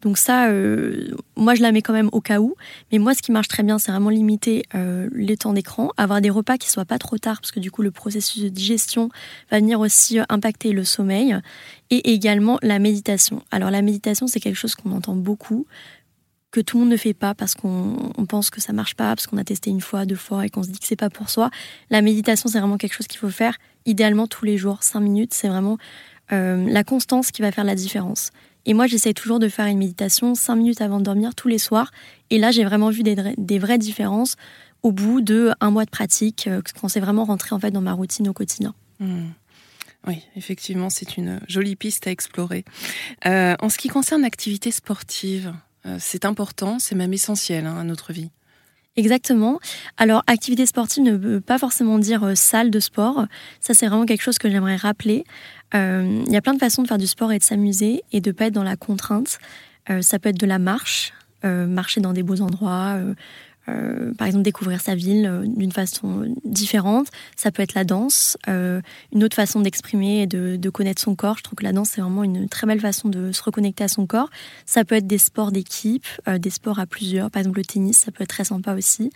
Donc 0.02 0.18
ça, 0.18 0.48
euh, 0.48 1.12
moi 1.36 1.56
je 1.56 1.62
la 1.62 1.72
mets 1.72 1.82
quand 1.82 1.94
même 1.94 2.10
au 2.12 2.22
cas 2.22 2.40
où. 2.40 2.56
Mais 2.92 3.00
moi, 3.00 3.14
ce 3.14 3.22
qui 3.22 3.32
marche 3.32 3.48
très 3.48 3.64
bien, 3.64 3.80
c'est 3.80 3.92
vraiment 3.92 4.10
limiter 4.10 4.64
euh, 4.76 5.10
les 5.14 5.36
temps 5.36 5.49
d'écran, 5.54 5.92
avoir 5.98 6.22
des 6.22 6.30
repas 6.30 6.58
qui 6.58 6.70
soient 6.70 6.86
pas 6.86 7.00
trop 7.00 7.18
tard, 7.18 7.42
parce 7.42 7.52
que 7.52 7.60
du 7.60 7.72
coup 7.72 7.82
le 7.82 7.92
processus 7.92 8.42
de 8.44 8.50
digestion 8.50 9.10
va 9.52 9.60
venir 9.60 9.80
aussi 9.80 10.20
euh, 10.20 10.24
impacter 10.30 10.72
le 10.72 10.84
sommeil, 10.84 11.38
et 11.90 12.14
également 12.14 12.60
la 12.62 12.80
méditation. 12.80 13.44
Alors 13.52 13.72
la 13.72 13.82
méditation, 13.82 14.28
c'est 14.28 14.40
quelque 14.40 14.56
chose 14.56 14.76
qu'on 14.76 14.92
entend 14.92 15.16
beaucoup 15.16 15.66
que 16.52 16.62
tout 16.62 16.78
le 16.78 16.84
monde 16.84 16.92
ne 16.92 16.98
fait 16.98 17.14
pas 17.14 17.36
parce 17.36 17.54
qu'on 17.54 18.26
pense 18.28 18.50
que 18.50 18.60
ça 18.60 18.74
marche 18.74 18.96
pas, 18.96 19.16
parce 19.16 19.28
qu'on 19.28 19.38
a 19.38 19.44
testé 19.44 19.70
une 19.70 19.82
fois, 19.82 20.06
deux 20.06 20.16
fois 20.16 20.46
et 20.46 20.50
qu'on 20.50 20.64
se 20.64 20.70
dit 20.70 20.80
que 20.80 20.88
c'est 20.88 20.96
pas 20.96 21.12
pour 21.12 21.30
soi. 21.30 21.52
La 21.92 22.02
méditation, 22.02 22.50
c'est 22.50 22.60
vraiment 22.60 22.78
quelque 22.78 22.94
chose 22.94 23.08
qu'il 23.08 23.20
faut 23.20 23.30
faire 23.30 23.56
idéalement 23.86 24.26
tous 24.26 24.46
les 24.46 24.58
jours, 24.58 24.82
cinq 24.82 25.02
minutes. 25.02 25.34
C'est 25.34 25.48
vraiment 25.48 25.78
la 26.32 26.84
constance 26.84 27.32
qui 27.32 27.42
va 27.42 27.52
faire 27.52 27.64
la 27.64 27.76
différence. 27.76 28.32
Et 28.70 28.76
moi, 28.76 28.86
j'essaie 28.86 29.16
toujours 29.16 29.40
de 29.40 29.50
faire 29.50 29.66
une 29.66 29.80
méditation 29.80 30.36
5 30.36 30.56
minutes 30.56 30.82
avant 30.82 31.00
de 31.00 31.04
dormir 31.04 31.34
tous 31.34 31.48
les 31.48 31.58
soirs. 31.58 31.90
Et 32.30 32.38
là, 32.38 32.52
j'ai 32.52 32.64
vraiment 32.64 32.92
vu 32.92 33.02
des, 33.02 33.58
vraies 33.58 33.80
différences 33.80 34.36
au 34.84 34.92
bout 34.92 35.22
de 35.22 35.52
un 35.60 35.72
mois 35.72 35.86
de 35.86 35.90
pratique, 35.90 36.46
euh, 36.46 36.62
quand 36.80 36.88
c'est 36.88 37.00
vraiment 37.00 37.26
rentré 37.26 37.56
en 37.56 37.60
fait 37.60 37.72
dans 37.72 37.82
ma 37.82 37.94
routine 37.94 38.30
au 38.30 38.34
quotidien. 38.34 38.76
Hmm. 39.00 39.30
Oui, 40.06 40.22
effectivement, 40.36 40.92
c'est 40.92 41.18
une 41.18 41.42
jolie 41.48 41.76
piste 41.76 42.06
à 42.06 42.12
explorer. 42.12 42.64
Euh, 43.26 43.56
en 43.60 43.70
ce 43.70 43.80
qui 43.80 43.88
concerne 43.88 44.22
l'activité 44.22 44.70
sportive, 44.70 45.52
euh, 45.88 45.98
c'est 46.00 46.24
important, 46.24 46.78
c'est 46.78 46.94
même 46.94 47.12
essentiel 47.12 47.66
hein, 47.66 47.76
à 47.76 47.84
notre 47.84 48.14
vie. 48.14 48.30
Exactement. 48.96 49.60
Alors, 49.98 50.24
activité 50.28 50.66
sportive 50.66 51.04
ne 51.04 51.16
veut 51.16 51.42
pas 51.42 51.58
forcément 51.58 52.00
dire 52.00 52.36
salle 52.36 52.70
de 52.70 52.80
sport. 52.80 53.26
Ça, 53.62 53.74
c'est 53.74 53.88
vraiment 53.88 54.06
quelque 54.06 54.22
chose 54.22 54.38
que 54.38 54.50
j'aimerais 54.50 54.76
rappeler. 54.76 55.24
Euh, 55.76 56.24
il 56.26 56.32
y 56.32 56.38
a 56.38 56.42
plein 56.42 56.54
de 56.54 56.60
façons 56.60 56.82
de 56.82 56.88
faire 56.88 56.98
du 56.98 57.08
sport 57.08 57.32
et 57.32 57.40
de 57.40 57.44
s'amuser 57.44 58.04
et 58.12 58.22
de 58.22 58.32
pas 58.32 58.46
être 58.46 58.54
dans 58.54 58.64
la 58.64 58.76
contrainte. 58.76 59.40
Euh, 59.90 60.02
ça 60.02 60.20
peut 60.20 60.30
être 60.30 60.40
de 60.40 60.46
la 60.46 60.60
marche, 60.60 61.14
euh, 61.46 61.68
marcher 61.68 62.02
dans 62.02 62.14
des 62.14 62.24
beaux 62.24 62.42
endroits, 62.42 62.98
euh, 63.70 64.14
par 64.14 64.28
exemple, 64.28 64.44
découvrir 64.44 64.82
sa 64.82 64.96
ville 64.96 65.26
euh, 65.26 65.44
d'une 65.46 65.72
façon 65.72 66.34
différente. 66.44 67.08
Ça 67.36 67.52
peut 67.52 67.64
être 67.64 67.74
la 67.74 67.84
danse, 67.84 68.38
euh, 68.48 68.82
une 69.14 69.24
autre 69.24 69.36
façon 69.36 69.60
d'exprimer 69.62 70.22
et 70.22 70.28
de, 70.28 70.56
de, 70.56 70.70
connaître 70.70 71.02
son 71.02 71.16
corps. 71.16 71.38
Je 71.38 71.44
trouve 71.44 71.56
que 71.56 71.64
la 71.64 71.74
danse, 71.74 71.90
c'est 71.90 72.02
vraiment 72.02 72.24
une 72.24 72.48
très 72.50 72.68
belle 72.68 72.80
façon 72.80 73.10
de 73.10 73.32
se 73.32 73.44
reconnecter 73.44 73.84
à 73.84 73.88
son 73.88 74.06
corps. 74.06 74.30
Ça 74.66 74.84
peut 74.86 74.96
être 74.96 75.08
des 75.08 75.18
sports 75.18 75.52
d'équipe, 75.52 76.06
des 76.28 76.50
sports 76.50 76.80
à 76.80 76.86
plusieurs. 76.86 77.32
Par 77.32 77.42
exemple, 77.42 77.58
le 77.58 77.66
tennis, 77.66 77.98
ça 77.98 78.12
peut 78.12 78.24
être 78.24 78.30
très 78.30 78.44
sympa 78.44 78.74
aussi. 78.74 79.12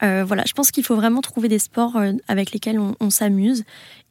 voilà, 0.00 0.44
je 0.46 0.52
pense 0.52 0.70
qu'il 0.70 0.84
faut 0.84 0.96
vraiment 0.96 1.20
trouver 1.20 1.48
des 1.48 1.58
sports 1.58 2.00
avec 2.28 2.52
lesquels 2.52 2.78
on, 2.78 2.94
on 3.00 3.10
s'amuse. 3.10 3.64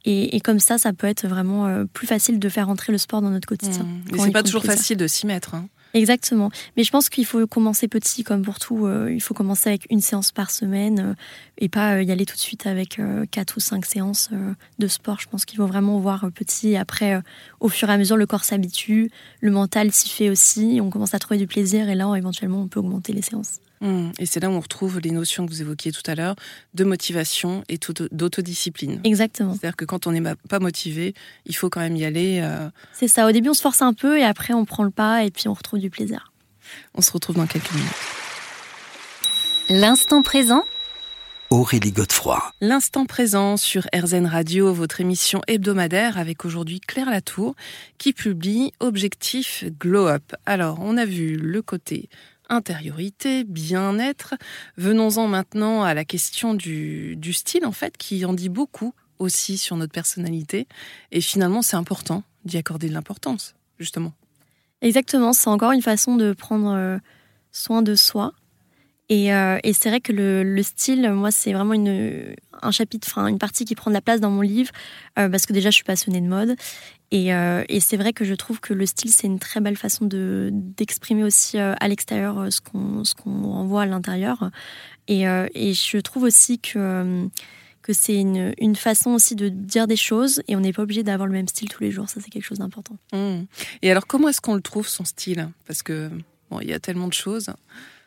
Et, 0.05 0.35
et, 0.35 0.39
comme 0.39 0.59
ça, 0.59 0.77
ça 0.77 0.93
peut 0.93 1.07
être 1.07 1.27
vraiment 1.27 1.85
plus 1.93 2.07
facile 2.07 2.39
de 2.39 2.49
faire 2.49 2.69
entrer 2.69 2.91
le 2.91 2.97
sport 2.97 3.21
dans 3.21 3.29
notre 3.29 3.47
quotidien. 3.47 3.83
Mmh. 3.83 4.01
Mais 4.11 4.19
c'est 4.19 4.31
pas 4.31 4.43
toujours 4.43 4.63
facile 4.63 4.97
de 4.97 5.07
s'y 5.07 5.25
mettre. 5.25 5.55
Hein. 5.55 5.67
Exactement. 5.93 6.51
Mais 6.75 6.83
je 6.83 6.91
pense 6.91 7.09
qu'il 7.09 7.25
faut 7.25 7.45
commencer 7.47 7.87
petit, 7.87 8.23
comme 8.23 8.41
pour 8.41 8.59
tout. 8.59 8.85
Euh, 8.85 9.11
il 9.11 9.21
faut 9.21 9.33
commencer 9.33 9.69
avec 9.69 9.87
une 9.89 10.01
séance 10.01 10.31
par 10.31 10.51
semaine 10.51 10.99
euh, 10.99 11.13
et 11.57 11.69
pas 11.69 11.95
euh, 11.95 12.03
y 12.03 12.11
aller 12.11 12.25
tout 12.25 12.35
de 12.35 12.39
suite 12.39 12.67
avec 12.67 12.99
quatre 13.31 13.57
ou 13.57 13.59
cinq 13.59 13.85
séances 13.85 14.29
de 14.79 14.87
sport. 14.87 15.19
Je 15.19 15.27
pense 15.27 15.45
qu'il 15.45 15.57
faut 15.57 15.67
vraiment 15.67 15.99
voir 15.99 16.29
petit. 16.33 16.69
Et 16.69 16.77
après, 16.77 17.21
au 17.59 17.69
fur 17.69 17.89
et 17.89 17.93
à 17.93 17.97
mesure, 17.97 18.17
le 18.17 18.25
corps 18.25 18.43
s'habitue, 18.43 19.11
le 19.41 19.51
mental 19.51 19.91
s'y 19.91 20.09
fait 20.09 20.29
aussi. 20.29 20.79
On 20.81 20.89
commence 20.89 21.13
à 21.13 21.19
trouver 21.19 21.37
du 21.37 21.47
plaisir 21.47 21.89
et 21.89 21.95
là, 21.95 22.13
éventuellement, 22.15 22.61
on 22.61 22.67
peut 22.67 22.79
augmenter 22.79 23.13
les 23.13 23.21
séances. 23.21 23.59
Mmh. 23.81 24.09
Et 24.19 24.25
c'est 24.25 24.39
là 24.39 24.49
où 24.49 24.53
on 24.53 24.59
retrouve 24.59 24.99
les 24.99 25.11
notions 25.11 25.45
que 25.45 25.51
vous 25.51 25.61
évoquiez 25.61 25.91
tout 25.91 26.01
à 26.05 26.15
l'heure 26.15 26.35
de 26.73 26.83
motivation 26.83 27.63
et 27.69 27.79
d'autodiscipline. 28.11 29.01
Exactement. 29.03 29.53
C'est-à-dire 29.53 29.75
que 29.75 29.85
quand 29.85 30.07
on 30.07 30.11
n'est 30.11 30.35
pas 30.49 30.59
motivé, 30.59 31.13
il 31.45 31.55
faut 31.55 31.69
quand 31.69 31.81
même 31.81 31.95
y 31.95 32.05
aller. 32.05 32.39
Euh... 32.41 32.69
C'est 32.93 33.07
ça. 33.07 33.27
Au 33.27 33.31
début, 33.31 33.49
on 33.49 33.53
se 33.53 33.61
force 33.61 33.81
un 33.81 33.93
peu 33.93 34.17
et 34.17 34.23
après, 34.23 34.53
on 34.53 34.65
prend 34.65 34.83
le 34.83 34.91
pas 34.91 35.23
et 35.23 35.31
puis 35.31 35.47
on 35.47 35.53
retrouve 35.53 35.79
du 35.79 35.89
plaisir. 35.89 36.31
On 36.95 37.01
se 37.01 37.11
retrouve 37.11 37.35
dans 37.35 37.47
quelques 37.47 37.71
minutes. 37.71 37.87
L'instant 39.69 40.21
présent 40.21 40.63
Aurélie 41.49 41.93
Godefroy. 41.93 42.41
L'instant 42.59 43.05
présent 43.05 43.55
sur 43.55 43.87
RZN 43.95 44.25
Radio, 44.25 44.73
votre 44.73 44.99
émission 44.99 45.41
hebdomadaire 45.47 46.17
avec 46.17 46.43
aujourd'hui 46.43 46.81
Claire 46.81 47.09
Latour 47.09 47.55
qui 47.97 48.11
publie 48.11 48.73
Objectif 48.81 49.63
Glow 49.79 50.07
Up. 50.07 50.33
Alors, 50.45 50.79
on 50.81 50.97
a 50.97 51.05
vu 51.05 51.37
le 51.37 51.61
côté 51.61 52.09
intériorité, 52.49 53.43
bien-être. 53.43 54.35
Venons-en 54.77 55.27
maintenant 55.27 55.83
à 55.83 55.93
la 55.93 56.05
question 56.05 56.53
du, 56.53 57.33
style, 57.33 57.65
en 57.65 57.71
fait, 57.71 57.97
qui 57.97 58.25
en 58.25 58.33
dit 58.33 58.49
beaucoup 58.49 58.93
aussi 59.19 59.57
sur 59.57 59.75
notre 59.77 59.93
personnalité. 59.93 60.67
Et 61.11 61.21
finalement, 61.21 61.61
c'est 61.61 61.75
important 61.75 62.23
d'y 62.45 62.57
accorder 62.57 62.89
de 62.89 62.93
l'importance, 62.93 63.55
justement. 63.79 64.13
Exactement, 64.81 65.33
c'est 65.33 65.49
encore 65.49 65.71
une 65.71 65.81
façon 65.81 66.15
de 66.15 66.33
prendre 66.33 66.71
euh, 66.73 66.97
soin 67.51 67.81
de 67.81 67.95
soi. 67.95 68.33
Et, 69.09 69.33
euh, 69.33 69.57
et 69.63 69.73
c'est 69.73 69.89
vrai 69.89 70.01
que 70.01 70.11
le, 70.11 70.43
le 70.43 70.63
style, 70.63 71.09
moi, 71.11 71.31
c'est 71.31 71.53
vraiment 71.53 71.73
une, 71.73 72.35
un 72.61 72.71
chapitre, 72.71 73.17
une 73.19 73.37
partie 73.37 73.63
qui 73.63 73.73
prend 73.73 73.89
de 73.89 73.93
la 73.93 74.01
place 74.01 74.19
dans 74.19 74.31
mon 74.31 74.41
livre, 74.41 74.71
euh, 75.17 75.29
parce 75.29 75.45
que 75.45 75.53
déjà, 75.53 75.69
je 75.69 75.75
suis 75.75 75.83
passionnée 75.83 76.19
de 76.19 76.27
mode. 76.27 76.55
Et, 77.11 77.33
euh, 77.33 77.63
et 77.69 77.79
c'est 77.79 77.95
vrai 77.95 78.11
que 78.11 78.25
je 78.25 78.33
trouve 78.33 78.59
que 78.59 78.73
le 78.73 78.85
style, 78.85 79.11
c'est 79.11 79.27
une 79.27 79.39
très 79.39 79.61
belle 79.61 79.77
façon 79.77 80.05
de, 80.05 80.49
d'exprimer 80.51 81.23
aussi 81.23 81.57
à 81.57 81.87
l'extérieur 81.87 82.51
ce 82.51 82.59
qu'on, 82.59 83.05
ce 83.05 83.15
qu'on 83.15 83.45
envoie 83.45 83.83
à 83.83 83.85
l'intérieur. 83.85 84.51
Et, 85.07 85.23
je 85.23 85.97
trouve 85.99 86.23
aussi 86.23 86.59
que, 86.59 87.29
que 87.81 87.93
c'est 87.93 88.19
une, 88.19 88.53
une 88.57 88.75
façon 88.75 89.11
aussi 89.11 89.35
de 89.35 89.47
dire 89.47 89.87
des 89.87 89.95
choses 89.95 90.41
et 90.49 90.57
on 90.57 90.59
n'est 90.59 90.73
pas 90.73 90.83
obligé 90.83 91.03
d'avoir 91.03 91.27
le 91.27 91.33
même 91.33 91.47
style 91.47 91.69
tous 91.69 91.81
les 91.81 91.91
jours. 91.91 92.09
Ça, 92.09 92.19
c'est 92.19 92.29
quelque 92.29 92.43
chose 92.43 92.59
d'important. 92.59 92.97
Mmh. 93.13 93.45
Et 93.83 93.89
alors, 93.89 94.05
comment 94.05 94.27
est-ce 94.27 94.41
qu'on 94.41 94.55
le 94.55 94.61
trouve, 94.61 94.89
son 94.89 95.05
style? 95.05 95.47
Parce 95.65 95.83
que, 95.83 96.09
bon, 96.51 96.59
il 96.59 96.67
y 96.67 96.73
a 96.73 96.79
tellement 96.81 97.07
de 97.07 97.13
choses. 97.13 97.51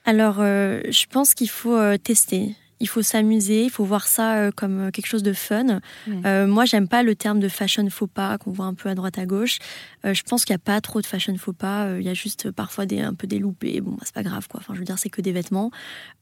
Alors, 0.04 0.36
euh, 0.40 0.80
je 0.90 1.06
pense 1.06 1.34
qu'il 1.34 1.50
faut 1.50 1.76
euh, 1.76 1.96
tester. 1.98 2.54
Il 2.80 2.88
faut 2.88 3.02
s'amuser, 3.02 3.64
il 3.64 3.70
faut 3.70 3.84
voir 3.84 4.06
ça 4.06 4.36
euh, 4.36 4.50
comme 4.50 4.90
quelque 4.90 5.06
chose 5.06 5.22
de 5.22 5.34
fun. 5.34 5.80
Mmh. 6.06 6.22
Euh, 6.24 6.46
moi, 6.46 6.64
j'aime 6.64 6.88
pas 6.88 7.02
le 7.02 7.14
terme 7.14 7.38
de 7.38 7.48
fashion 7.48 7.88
faux 7.90 8.06
pas 8.06 8.38
qu'on 8.38 8.52
voit 8.52 8.64
un 8.64 8.74
peu 8.74 8.88
à 8.88 8.94
droite 8.94 9.18
à 9.18 9.26
gauche. 9.26 9.58
Euh, 10.06 10.14
je 10.14 10.22
pense 10.22 10.46
qu'il 10.46 10.54
n'y 10.54 10.60
a 10.60 10.64
pas 10.64 10.80
trop 10.80 11.02
de 11.02 11.06
fashion 11.06 11.36
faux 11.36 11.52
pas. 11.52 11.98
Il 11.98 12.02
y 12.02 12.08
a 12.08 12.14
juste 12.14 12.50
parfois 12.50 12.86
des, 12.86 13.00
un 13.00 13.12
peu 13.12 13.26
des 13.26 13.38
loupés. 13.38 13.82
Bon, 13.82 13.92
bah, 13.92 14.02
c'est 14.04 14.14
pas 14.14 14.22
grave, 14.22 14.48
quoi. 14.48 14.60
Enfin, 14.60 14.72
je 14.72 14.78
veux 14.78 14.86
dire, 14.86 14.98
c'est 14.98 15.10
que 15.10 15.20
des 15.20 15.32
vêtements. 15.32 15.70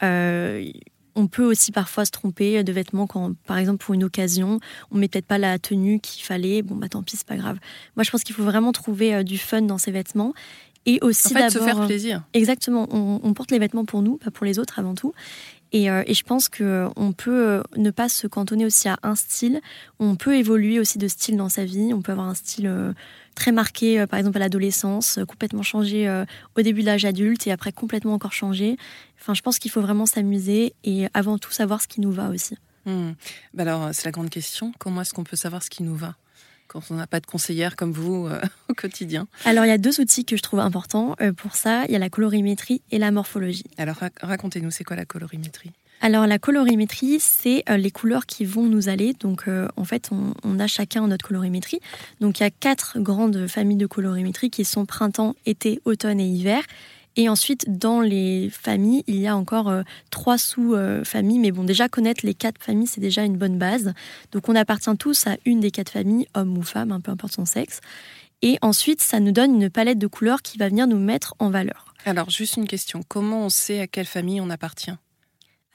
on 0.03 1.27
peut 1.27 1.45
aussi 1.45 1.73
parfois 1.73 2.05
se 2.05 2.11
tromper 2.11 2.63
de 2.65 2.73
vêtements 2.73 3.07
quand, 3.07 3.35
par 3.47 3.59
exemple, 3.59 3.85
pour 3.85 3.95
une 3.95 4.05
occasion, 4.05 4.59
on 4.91 4.99
met 4.99 5.09
peut-être 5.09 5.27
pas 5.27 5.39
la 5.39 5.61
tenue 5.61 6.01
qu'il 6.01 6.25
fallait. 6.25 6.63
Bon, 6.63 6.75
bah 6.75 6.89
tant 6.89 7.05
pis, 7.05 7.17
c'est 7.17 7.27
pas 7.27 7.37
grave. 7.37 7.59
Moi, 7.95 8.03
je 8.03 8.11
pense 8.11 8.25
qu'il 8.25 8.35
faut 8.35 8.45
vraiment 8.45 8.73
trouver 8.73 9.23
du 9.23 9.39
fun 9.39 9.63
dans 9.63 9.79
ces 9.79 9.93
vêtements 9.93 10.33
et 10.87 10.99
aussi 11.03 11.35
en 11.37 11.41
fait, 11.41 11.51
se 11.51 11.59
faire 11.59 11.87
plaisir. 11.87 12.23
Exactement, 12.33 12.89
on, 12.91 13.21
on, 13.23 13.35
porte 13.35 13.51
les 13.51 13.59
vêtements 13.59 13.85
pour 13.85 14.03
nous, 14.03 14.17
pas 14.17 14.31
pour 14.31 14.47
les 14.47 14.59
autres 14.59 14.79
avant 14.79 14.95
tout. 14.95 15.13
Et, 15.73 15.91
euh, 15.91 16.03
et 16.07 16.15
je 16.15 16.25
pense 16.25 16.49
que 16.49 16.89
on 16.97 17.13
peut 17.13 17.63
ne 17.77 17.91
pas 17.91 18.09
se 18.09 18.27
cantonner 18.27 18.65
aussi 18.65 18.89
à 18.89 18.99
un 19.03 19.15
style. 19.15 19.61
On 19.99 20.17
peut 20.17 20.37
évoluer 20.37 20.81
aussi 20.81 20.99
de 20.99 21.09
style 21.09 21.37
dans 21.37 21.49
sa 21.49 21.65
vie. 21.65 21.93
On 21.93 22.01
peut 22.01 22.13
avoir 22.13 22.29
un 22.29 22.35
style 22.35 22.67
euh, 22.67 22.93
très 23.35 23.53
marqué, 23.53 24.01
euh, 24.01 24.07
par 24.07 24.19
exemple 24.19 24.39
à 24.39 24.41
l'adolescence, 24.41 25.19
complètement 25.29 25.63
changé 25.63 26.09
au 26.57 26.63
début 26.63 26.81
de 26.81 26.87
l'âge 26.87 27.05
adulte 27.05 27.47
et 27.47 27.53
après 27.53 27.73
complètement 27.73 28.15
encore 28.15 28.33
changé. 28.33 28.77
Enfin, 29.21 29.35
je 29.35 29.43
pense 29.43 29.59
qu'il 29.59 29.71
faut 29.71 29.83
vraiment 29.83 30.07
s'amuser 30.07 30.75
et 30.85 31.07
avant 31.13 31.39
tout 31.39 31.53
savoir 31.53 31.83
ce 31.83 31.89
qui 31.89 32.01
nous 32.01 32.13
va 32.13 32.31
aussi. 32.31 32.57
Mmh. 32.87 33.11
Alors, 33.59 33.91
c'est 33.93 34.07
la 34.07 34.13
grande 34.13 34.31
question. 34.31 34.73
Comment 34.79 35.03
est-ce 35.03 35.13
qu'on 35.13 35.25
peut 35.25 35.37
savoir 35.37 35.63
ce 35.63 35.69
qui 35.69 35.83
nous 35.83 35.97
va? 35.97 36.17
Quand 36.69 36.83
on 36.91 36.95
n'a 36.95 37.07
pas 37.07 37.21
de 37.21 37.27
conseillère 37.27 37.77
comme 37.77 37.93
vous 37.93 38.27
euh, 38.27 38.41
au 38.69 38.75
quotidien 38.75 39.27
Alors, 39.45 39.65
il 39.65 39.69
y 39.69 39.73
a 39.73 39.79
deux 39.79 40.01
outils 40.01 40.25
que 40.25 40.37
je 40.37 40.43
trouve 40.43 40.61
importants 40.61 41.17
euh, 41.21 41.33
pour 41.33 41.57
ça. 41.57 41.85
Il 41.87 41.93
y 41.93 41.97
a 41.97 41.99
la 41.99 42.11
colorimétrie 42.11 42.83
et 42.91 42.99
la 42.99 43.11
morphologie. 43.11 43.65
Alors, 43.77 43.97
racontez-nous, 44.23 44.71
c'est 44.71 44.85
quoi 44.85 44.97
la 44.97 45.05
colorimétrie? 45.05 45.73
Alors 46.01 46.27
la 46.27 46.39
colorimétrie, 46.39 47.19
c'est 47.19 47.65
euh, 47.69 47.77
les 47.77 47.91
couleurs 47.91 48.27
qui 48.27 48.45
vont 48.45 48.65
nous 48.65 48.89
aller. 48.89 49.15
Donc 49.19 49.49
euh, 49.49 49.69
en 49.77 49.85
fait, 49.85 50.11
on, 50.13 50.35
on, 50.45 50.61
a 50.61 50.67
chacun 50.67 51.07
notre 51.09 51.27
colorimétrie. 51.27 51.81
Donc 52.21 52.39
il 52.39 52.45
y 52.45 52.47
a 52.47 52.51
quatre 52.51 52.99
grandes 53.01 53.49
familles 53.49 53.77
de 53.77 53.87
colorimétrie 53.87 54.51
qui 54.51 54.65
sont 54.65 54.87
printemps, 54.87 55.35
été, 55.45 55.81
automne 55.85 56.21
et 56.21 56.27
hiver. 56.27 56.63
Et 57.21 57.29
ensuite, 57.29 57.79
dans 57.81 58.01
les 58.01 58.49
familles, 58.49 59.03
il 59.09 59.17
y 59.17 59.27
a 59.27 59.37
encore 59.37 59.69
euh, 59.69 59.83
trois 60.11 60.39
sous-familles. 60.39 61.41
Mais 61.41 61.51
bon, 61.51 61.65
déjà, 61.65 61.89
connaître 61.89 62.25
les 62.25 62.33
quatre 62.33 62.63
familles, 62.63 62.87
c'est 62.87 63.01
déjà 63.01 63.25
une 63.25 63.37
bonne 63.37 63.59
base. 63.59 63.93
Donc, 64.31 64.49
on 64.49 64.55
appartient 64.55 64.97
tous 64.97 65.27
à 65.27 65.37
une 65.45 65.59
des 65.59 65.73
quatre 65.73 65.91
familles, 65.91 66.29
homme 66.35 66.57
ou 66.57 66.63
femme, 66.63 66.93
un 66.93 67.01
peu 67.01 67.11
importe 67.11 67.35
son 67.35 67.45
sexe. 67.45 67.81
Et 68.41 68.57
ensuite, 68.63 69.03
ça 69.03 69.19
nous 69.19 69.33
donne 69.33 69.61
une 69.61 69.69
palette 69.69 69.99
de 69.99 70.07
couleurs 70.07 70.43
qui 70.43 70.59
va 70.59 70.69
venir 70.69 70.87
nous 70.87 71.01
mettre 71.01 71.35
en 71.41 71.51
valeur. 71.51 71.93
Alors, 72.05 72.31
juste 72.31 72.57
une 72.57 72.69
question. 72.69 73.03
Comment 73.09 73.47
on 73.47 73.49
sait 73.49 73.81
à 73.81 73.89
quelle 73.89 74.07
famille 74.07 74.41
on 74.41 74.49
appartient? 74.49 74.95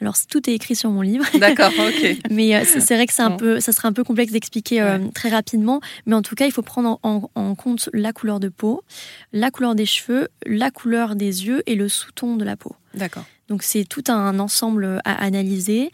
Alors 0.03 0.15
tout 0.29 0.50
est 0.50 0.53
écrit 0.53 0.75
sur 0.75 0.89
mon 0.89 1.01
livre. 1.01 1.25
D'accord, 1.39 1.72
ok. 1.79 2.17
mais 2.29 2.55
euh, 2.55 2.63
c'est 2.65 2.95
vrai 2.95 3.07
que 3.07 3.13
c'est 3.13 3.22
un 3.22 3.31
peu, 3.31 3.62
ça 3.62 3.72
serait 3.72 3.88
un 3.88 3.93
peu 3.93 4.03
complexe 4.03 4.33
d'expliquer 4.33 4.81
euh, 4.81 4.98
ouais. 4.98 5.12
très 5.12 5.29
rapidement. 5.29 5.79
Mais 6.05 6.13
en 6.13 6.22
tout 6.22 6.36
cas, 6.36 6.45
il 6.45 6.51
faut 6.51 6.62
prendre 6.62 7.00
en, 7.03 7.29
en, 7.36 7.55
compte 7.55 7.89
la 7.93 8.12
couleur 8.12 8.41
de 8.41 8.50
peau, 8.50 8.83
la 9.31 9.50
couleur 9.50 9.75
des 9.75 9.86
cheveux, 9.86 10.27
la 10.45 10.72
couleur 10.72 11.15
des 11.15 11.45
yeux 11.45 11.63
et 11.67 11.75
le 11.75 11.88
sous-ton 11.88 12.36
de 12.36 12.43
la 12.43 12.57
peau. 12.57 12.75
D'accord. 12.93 13.24
Donc 13.50 13.63
c'est 13.63 13.83
tout 13.83 14.03
un 14.07 14.39
ensemble 14.39 15.01
à 15.03 15.13
analyser 15.23 15.91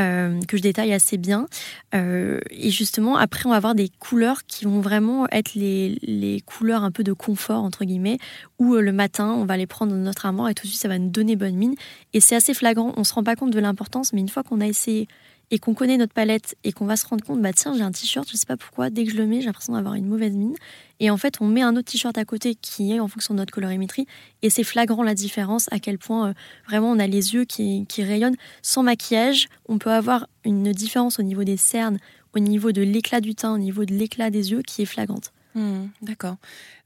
euh, 0.00 0.40
que 0.48 0.56
je 0.56 0.62
détaille 0.62 0.92
assez 0.92 1.18
bien. 1.18 1.46
Euh, 1.94 2.40
et 2.50 2.70
justement, 2.70 3.16
après, 3.16 3.46
on 3.46 3.50
va 3.50 3.56
avoir 3.56 3.74
des 3.74 3.90
couleurs 3.98 4.44
qui 4.46 4.64
vont 4.64 4.80
vraiment 4.80 5.26
être 5.30 5.54
les, 5.54 6.42
couleurs 6.46 6.84
un 6.84 6.90
peu 6.90 7.04
de 7.04 7.12
confort, 7.12 7.62
entre 7.62 7.84
guillemets, 7.84 8.18
où 8.58 8.74
euh, 8.74 8.80
le 8.80 8.92
matin, 8.92 9.32
on 9.32 9.44
va 9.44 9.56
les 9.56 9.66
prendre 9.66 9.92
dans 9.92 9.98
notre 9.98 10.24
armoire 10.24 10.48
et 10.48 10.54
tout 10.54 10.62
de 10.62 10.68
suite, 10.68 10.80
ça 10.80 10.88
va 10.88 10.98
nous 10.98 11.10
donner 11.10 11.36
bonne 11.36 11.56
mine. 11.56 11.74
Et 12.14 12.20
c'est 12.20 12.36
assez 12.36 12.54
flagrant, 12.54 12.92
on 12.96 13.00
ne 13.00 13.04
se 13.04 13.12
rend 13.12 13.24
pas 13.24 13.36
compte 13.36 13.50
de 13.50 13.60
l'importance, 13.60 14.12
mais 14.12 14.20
une 14.20 14.28
fois 14.28 14.42
qu'on 14.42 14.60
a 14.60 14.66
essayé 14.66 15.08
et 15.52 15.58
qu'on 15.58 15.74
connaît 15.74 15.98
notre 15.98 16.14
palette 16.14 16.56
et 16.64 16.72
qu'on 16.72 16.86
va 16.86 16.96
se 16.96 17.06
rendre 17.06 17.22
compte, 17.22 17.42
bah 17.42 17.52
tiens, 17.52 17.76
j'ai 17.76 17.82
un 17.82 17.92
t-shirt, 17.92 18.26
je 18.28 18.38
sais 18.38 18.46
pas 18.46 18.56
pourquoi, 18.56 18.88
dès 18.88 19.04
que 19.04 19.12
je 19.12 19.18
le 19.18 19.26
mets, 19.26 19.40
j'ai 19.40 19.46
l'impression 19.46 19.74
d'avoir 19.74 19.94
une 19.94 20.06
mauvaise 20.06 20.32
mine. 20.32 20.54
Et 20.98 21.10
en 21.10 21.18
fait, 21.18 21.42
on 21.42 21.46
met 21.46 21.60
un 21.60 21.76
autre 21.76 21.92
t-shirt 21.92 22.16
à 22.16 22.24
côté 22.24 22.54
qui 22.54 22.92
est 22.92 23.00
en 23.00 23.06
fonction 23.06 23.34
de 23.34 23.38
notre 23.38 23.52
colorimétrie. 23.52 24.06
Et 24.40 24.48
c'est 24.48 24.64
flagrant 24.64 25.02
la 25.02 25.14
différence, 25.14 25.68
à 25.70 25.78
quel 25.78 25.98
point 25.98 26.30
euh, 26.30 26.32
vraiment 26.66 26.90
on 26.90 26.98
a 26.98 27.06
les 27.06 27.34
yeux 27.34 27.44
qui, 27.44 27.84
qui 27.86 28.02
rayonnent. 28.02 28.36
Sans 28.62 28.82
maquillage, 28.82 29.48
on 29.68 29.76
peut 29.76 29.92
avoir 29.92 30.26
une 30.46 30.72
différence 30.72 31.18
au 31.18 31.22
niveau 31.22 31.44
des 31.44 31.58
cernes, 31.58 31.98
au 32.34 32.38
niveau 32.38 32.72
de 32.72 32.80
l'éclat 32.80 33.20
du 33.20 33.34
teint, 33.34 33.54
au 33.54 33.58
niveau 33.58 33.84
de 33.84 33.92
l'éclat 33.92 34.30
des 34.30 34.52
yeux 34.52 34.62
qui 34.62 34.80
est 34.80 34.86
flagrante. 34.86 35.32
Mmh, 35.54 35.84
D'accord. 36.00 36.36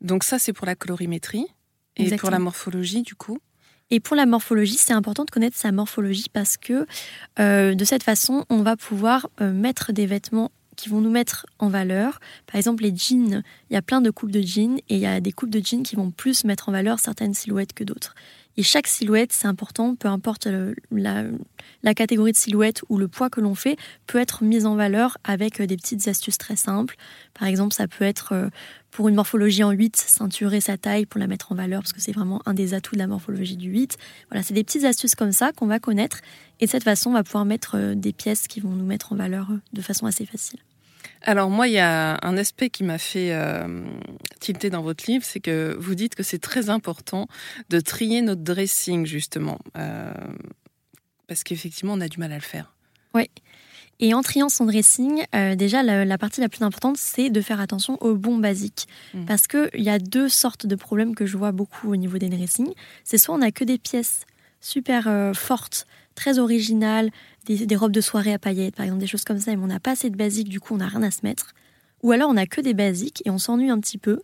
Donc 0.00 0.24
ça, 0.24 0.40
c'est 0.40 0.52
pour 0.52 0.66
la 0.66 0.74
colorimétrie. 0.74 1.46
Et 1.98 2.02
Exactement. 2.02 2.18
pour 2.18 2.30
la 2.32 2.38
morphologie, 2.40 3.02
du 3.02 3.14
coup 3.14 3.38
et 3.90 4.00
pour 4.00 4.16
la 4.16 4.26
morphologie, 4.26 4.76
c'est 4.78 4.92
important 4.92 5.24
de 5.24 5.30
connaître 5.30 5.56
sa 5.56 5.70
morphologie 5.70 6.26
parce 6.32 6.56
que 6.56 6.86
euh, 7.38 7.74
de 7.74 7.84
cette 7.84 8.02
façon, 8.02 8.44
on 8.50 8.62
va 8.62 8.76
pouvoir 8.76 9.28
euh, 9.40 9.52
mettre 9.52 9.92
des 9.92 10.06
vêtements 10.06 10.50
qui 10.76 10.88
vont 10.88 11.00
nous 11.00 11.10
mettre 11.10 11.46
en 11.58 11.68
valeur. 11.68 12.20
Par 12.46 12.56
exemple, 12.56 12.82
les 12.82 12.94
jeans, 12.94 13.42
il 13.70 13.74
y 13.74 13.76
a 13.76 13.82
plein 13.82 14.00
de 14.00 14.10
coupes 14.10 14.32
de 14.32 14.42
jeans 14.42 14.78
et 14.88 14.96
il 14.96 14.98
y 14.98 15.06
a 15.06 15.20
des 15.20 15.32
coupes 15.32 15.50
de 15.50 15.64
jeans 15.64 15.82
qui 15.82 15.96
vont 15.96 16.10
plus 16.10 16.44
mettre 16.44 16.68
en 16.68 16.72
valeur 16.72 16.98
certaines 16.98 17.32
silhouettes 17.32 17.72
que 17.72 17.84
d'autres. 17.84 18.14
Et 18.58 18.62
chaque 18.62 18.86
silhouette, 18.86 19.32
c'est 19.32 19.46
important, 19.46 19.94
peu 19.96 20.08
importe 20.08 20.48
la, 20.90 21.94
catégorie 21.94 22.32
de 22.32 22.36
silhouette 22.36 22.82
ou 22.88 22.96
le 22.96 23.06
poids 23.06 23.28
que 23.28 23.40
l'on 23.40 23.54
fait, 23.54 23.76
peut 24.06 24.18
être 24.18 24.44
mise 24.44 24.64
en 24.64 24.76
valeur 24.76 25.18
avec 25.24 25.60
des 25.60 25.76
petites 25.76 26.08
astuces 26.08 26.38
très 26.38 26.56
simples. 26.56 26.96
Par 27.38 27.48
exemple, 27.48 27.74
ça 27.74 27.86
peut 27.86 28.04
être 28.04 28.50
pour 28.90 29.08
une 29.08 29.14
morphologie 29.14 29.62
en 29.62 29.72
8, 29.72 29.96
ceinturer 29.96 30.62
sa 30.62 30.78
taille 30.78 31.04
pour 31.04 31.20
la 31.20 31.26
mettre 31.26 31.52
en 31.52 31.54
valeur, 31.54 31.82
parce 31.82 31.92
que 31.92 32.00
c'est 32.00 32.12
vraiment 32.12 32.40
un 32.46 32.54
des 32.54 32.72
atouts 32.72 32.94
de 32.94 33.00
la 33.00 33.06
morphologie 33.06 33.58
du 33.58 33.68
8. 33.68 33.98
Voilà, 34.30 34.42
c'est 34.42 34.54
des 34.54 34.64
petites 34.64 34.84
astuces 34.84 35.14
comme 35.14 35.32
ça 35.32 35.52
qu'on 35.52 35.66
va 35.66 35.78
connaître. 35.78 36.20
Et 36.60 36.64
de 36.66 36.70
cette 36.70 36.84
façon, 36.84 37.10
on 37.10 37.14
va 37.14 37.24
pouvoir 37.24 37.44
mettre 37.44 37.94
des 37.94 38.14
pièces 38.14 38.48
qui 38.48 38.60
vont 38.60 38.70
nous 38.70 38.86
mettre 38.86 39.12
en 39.12 39.16
valeur 39.16 39.50
de 39.74 39.82
façon 39.82 40.06
assez 40.06 40.24
facile. 40.24 40.60
Alors 41.22 41.50
moi, 41.50 41.68
il 41.68 41.74
y 41.74 41.78
a 41.78 42.18
un 42.22 42.36
aspect 42.36 42.70
qui 42.70 42.84
m'a 42.84 42.98
fait 42.98 43.32
euh, 43.32 43.84
tilter 44.40 44.70
dans 44.70 44.82
votre 44.82 45.10
livre, 45.10 45.24
c'est 45.24 45.40
que 45.40 45.76
vous 45.78 45.94
dites 45.94 46.14
que 46.14 46.22
c'est 46.22 46.38
très 46.38 46.70
important 46.70 47.26
de 47.70 47.80
trier 47.80 48.22
notre 48.22 48.42
dressing 48.42 49.06
justement, 49.06 49.58
euh, 49.76 50.12
parce 51.26 51.42
qu'effectivement, 51.42 51.94
on 51.94 52.00
a 52.00 52.08
du 52.08 52.18
mal 52.18 52.32
à 52.32 52.36
le 52.36 52.40
faire. 52.40 52.74
Oui. 53.14 53.30
Et 53.98 54.12
en 54.12 54.22
triant 54.22 54.50
son 54.50 54.66
dressing, 54.66 55.24
euh, 55.34 55.54
déjà 55.54 55.82
la, 55.82 56.18
partie 56.18 56.42
la 56.42 56.50
plus 56.50 56.62
importante, 56.62 56.98
c'est 56.98 57.30
de 57.30 57.40
faire 57.40 57.60
attention 57.60 57.96
aux 58.02 58.14
bons 58.14 58.36
basiques. 58.36 58.86
Mmh. 59.14 59.24
Parce 59.24 59.46
qu'il 59.46 59.82
y 59.82 59.88
a 59.88 59.98
deux 59.98 60.28
sortes 60.28 60.66
de 60.66 60.74
problèmes 60.74 61.14
que 61.14 61.24
je 61.24 61.38
vois 61.38 61.52
beaucoup 61.52 61.90
au 61.90 61.96
niveau 61.96 62.18
des 62.18 62.28
dressings. 62.28 62.74
C'est 63.04 63.16
soit 63.16 63.34
on 63.34 63.38
n'a 63.38 63.52
que 63.52 63.64
des 63.64 63.78
pièces 63.78 64.26
super 64.66 65.32
fortes, 65.34 65.86
très 66.14 66.38
originales, 66.38 67.10
des, 67.46 67.76
robes 67.76 67.92
de 67.92 68.00
soirée 68.00 68.32
à 68.32 68.38
paillettes, 68.38 68.74
par 68.74 68.84
exemple, 68.84 69.00
des 69.00 69.06
choses 69.06 69.24
comme 69.24 69.38
ça, 69.38 69.52
et 69.52 69.56
on 69.56 69.66
n'a 69.66 69.78
pas 69.78 69.92
assez 69.92 70.10
de 70.10 70.16
basiques, 70.16 70.48
du 70.48 70.58
coup 70.58 70.74
on 70.74 70.78
n'a 70.78 70.88
rien 70.88 71.02
à 71.02 71.10
se 71.10 71.20
mettre. 71.22 71.52
Ou 72.02 72.10
alors 72.12 72.30
on 72.30 72.36
a 72.36 72.46
que 72.46 72.60
des 72.60 72.74
basiques 72.74 73.22
et 73.24 73.30
on 73.30 73.38
s'ennuie 73.38 73.70
un 73.70 73.78
petit 73.78 73.98
peu, 73.98 74.20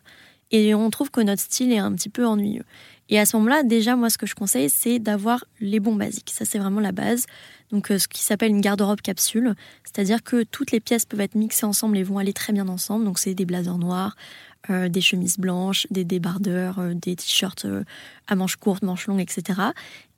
et 0.53 0.75
on 0.75 0.91
trouve 0.91 1.11
que 1.11 1.21
notre 1.21 1.43
style 1.43 1.73
est 1.73 1.79
un 1.79 1.93
petit 1.93 2.11
peu 2.11 2.27
ennuyeux. 2.27 2.65
Et 3.09 3.19
à 3.19 3.27
ce 3.27 3.37
moment-là, 3.37 3.63
déjà, 3.63 3.97
moi, 3.97 4.09
ce 4.09 4.17
que 4.17 4.27
je 4.27 4.35
conseille, 4.35 4.71
c'est 4.71 4.99
d'avoir 4.99 5.45
les 5.61 5.81
bons 5.81 5.95
basiques. 5.97 6.31
Ça, 6.31 6.45
c'est 6.45 6.59
vraiment 6.59 6.81
la 6.81 6.93
base. 6.93 7.27
Donc, 7.71 7.91
euh, 7.91 7.99
ce 7.99 8.09
qui 8.09 8.23
s'appelle 8.23 8.51
une 8.51 8.61
garde-robe 8.61 9.01
capsule, 9.01 9.55
c'est-à-dire 9.85 10.23
que 10.23 10.45
toutes 10.45 10.71
les 10.71 10.81
pièces 10.81 11.05
peuvent 11.05 11.21
être 11.21 11.35
mixées 11.35 11.67
ensemble 11.67 11.99
et 11.99 12.03
vont 12.05 12.19
aller 12.19 12.33
très 12.33 12.53
bien 12.53 12.69
ensemble. 12.69 13.05
Donc, 13.05 13.19
c'est 13.19 13.35
des 13.35 13.45
blazers 13.45 13.77
noirs, 13.79 14.17
euh, 14.71 14.89
des 14.89 15.01
chemises 15.01 15.39
blanches, 15.39 15.87
des 15.91 16.05
débardeurs, 16.05 16.79
euh, 16.79 16.95
des 16.95 17.17
t-shirts 17.17 17.67
à 18.29 18.35
manches 18.35 18.57
courtes, 18.57 18.83
manches 18.83 19.07
longues, 19.07 19.21
etc. 19.21 19.61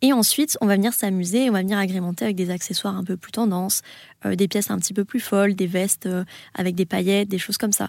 Et 0.02 0.12
ensuite, 0.12 0.58
on 0.60 0.66
va 0.66 0.76
venir 0.76 0.92
s'amuser, 0.92 1.48
on 1.48 1.52
va 1.52 1.62
venir 1.62 1.78
agrémenter 1.78 2.26
avec 2.26 2.36
des 2.36 2.50
accessoires 2.50 2.96
un 2.96 3.04
peu 3.04 3.16
plus 3.16 3.32
tendance, 3.32 3.82
des 4.24 4.46
pièces 4.48 4.70
un 4.70 4.78
petit 4.78 4.92
peu 4.92 5.04
plus 5.04 5.20
folles, 5.20 5.54
des 5.54 5.66
vestes 5.66 6.08
avec 6.54 6.74
des 6.74 6.84
paillettes, 6.84 7.28
des 7.28 7.38
choses 7.38 7.56
comme 7.56 7.72
ça. 7.72 7.88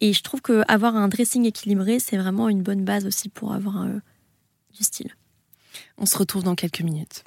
Et 0.00 0.12
je 0.12 0.22
trouve 0.22 0.42
qu'avoir 0.42 0.96
un 0.96 1.08
dressing 1.08 1.44
équilibré, 1.46 1.98
c'est 1.98 2.16
vraiment 2.16 2.48
une 2.48 2.62
bonne 2.62 2.84
base 2.84 3.06
aussi 3.06 3.28
pour 3.28 3.52
avoir 3.52 3.86
du 4.72 4.84
style. 4.84 5.14
On 5.98 6.06
se 6.06 6.18
retrouve 6.18 6.42
dans 6.42 6.54
quelques 6.54 6.82
minutes. 6.82 7.24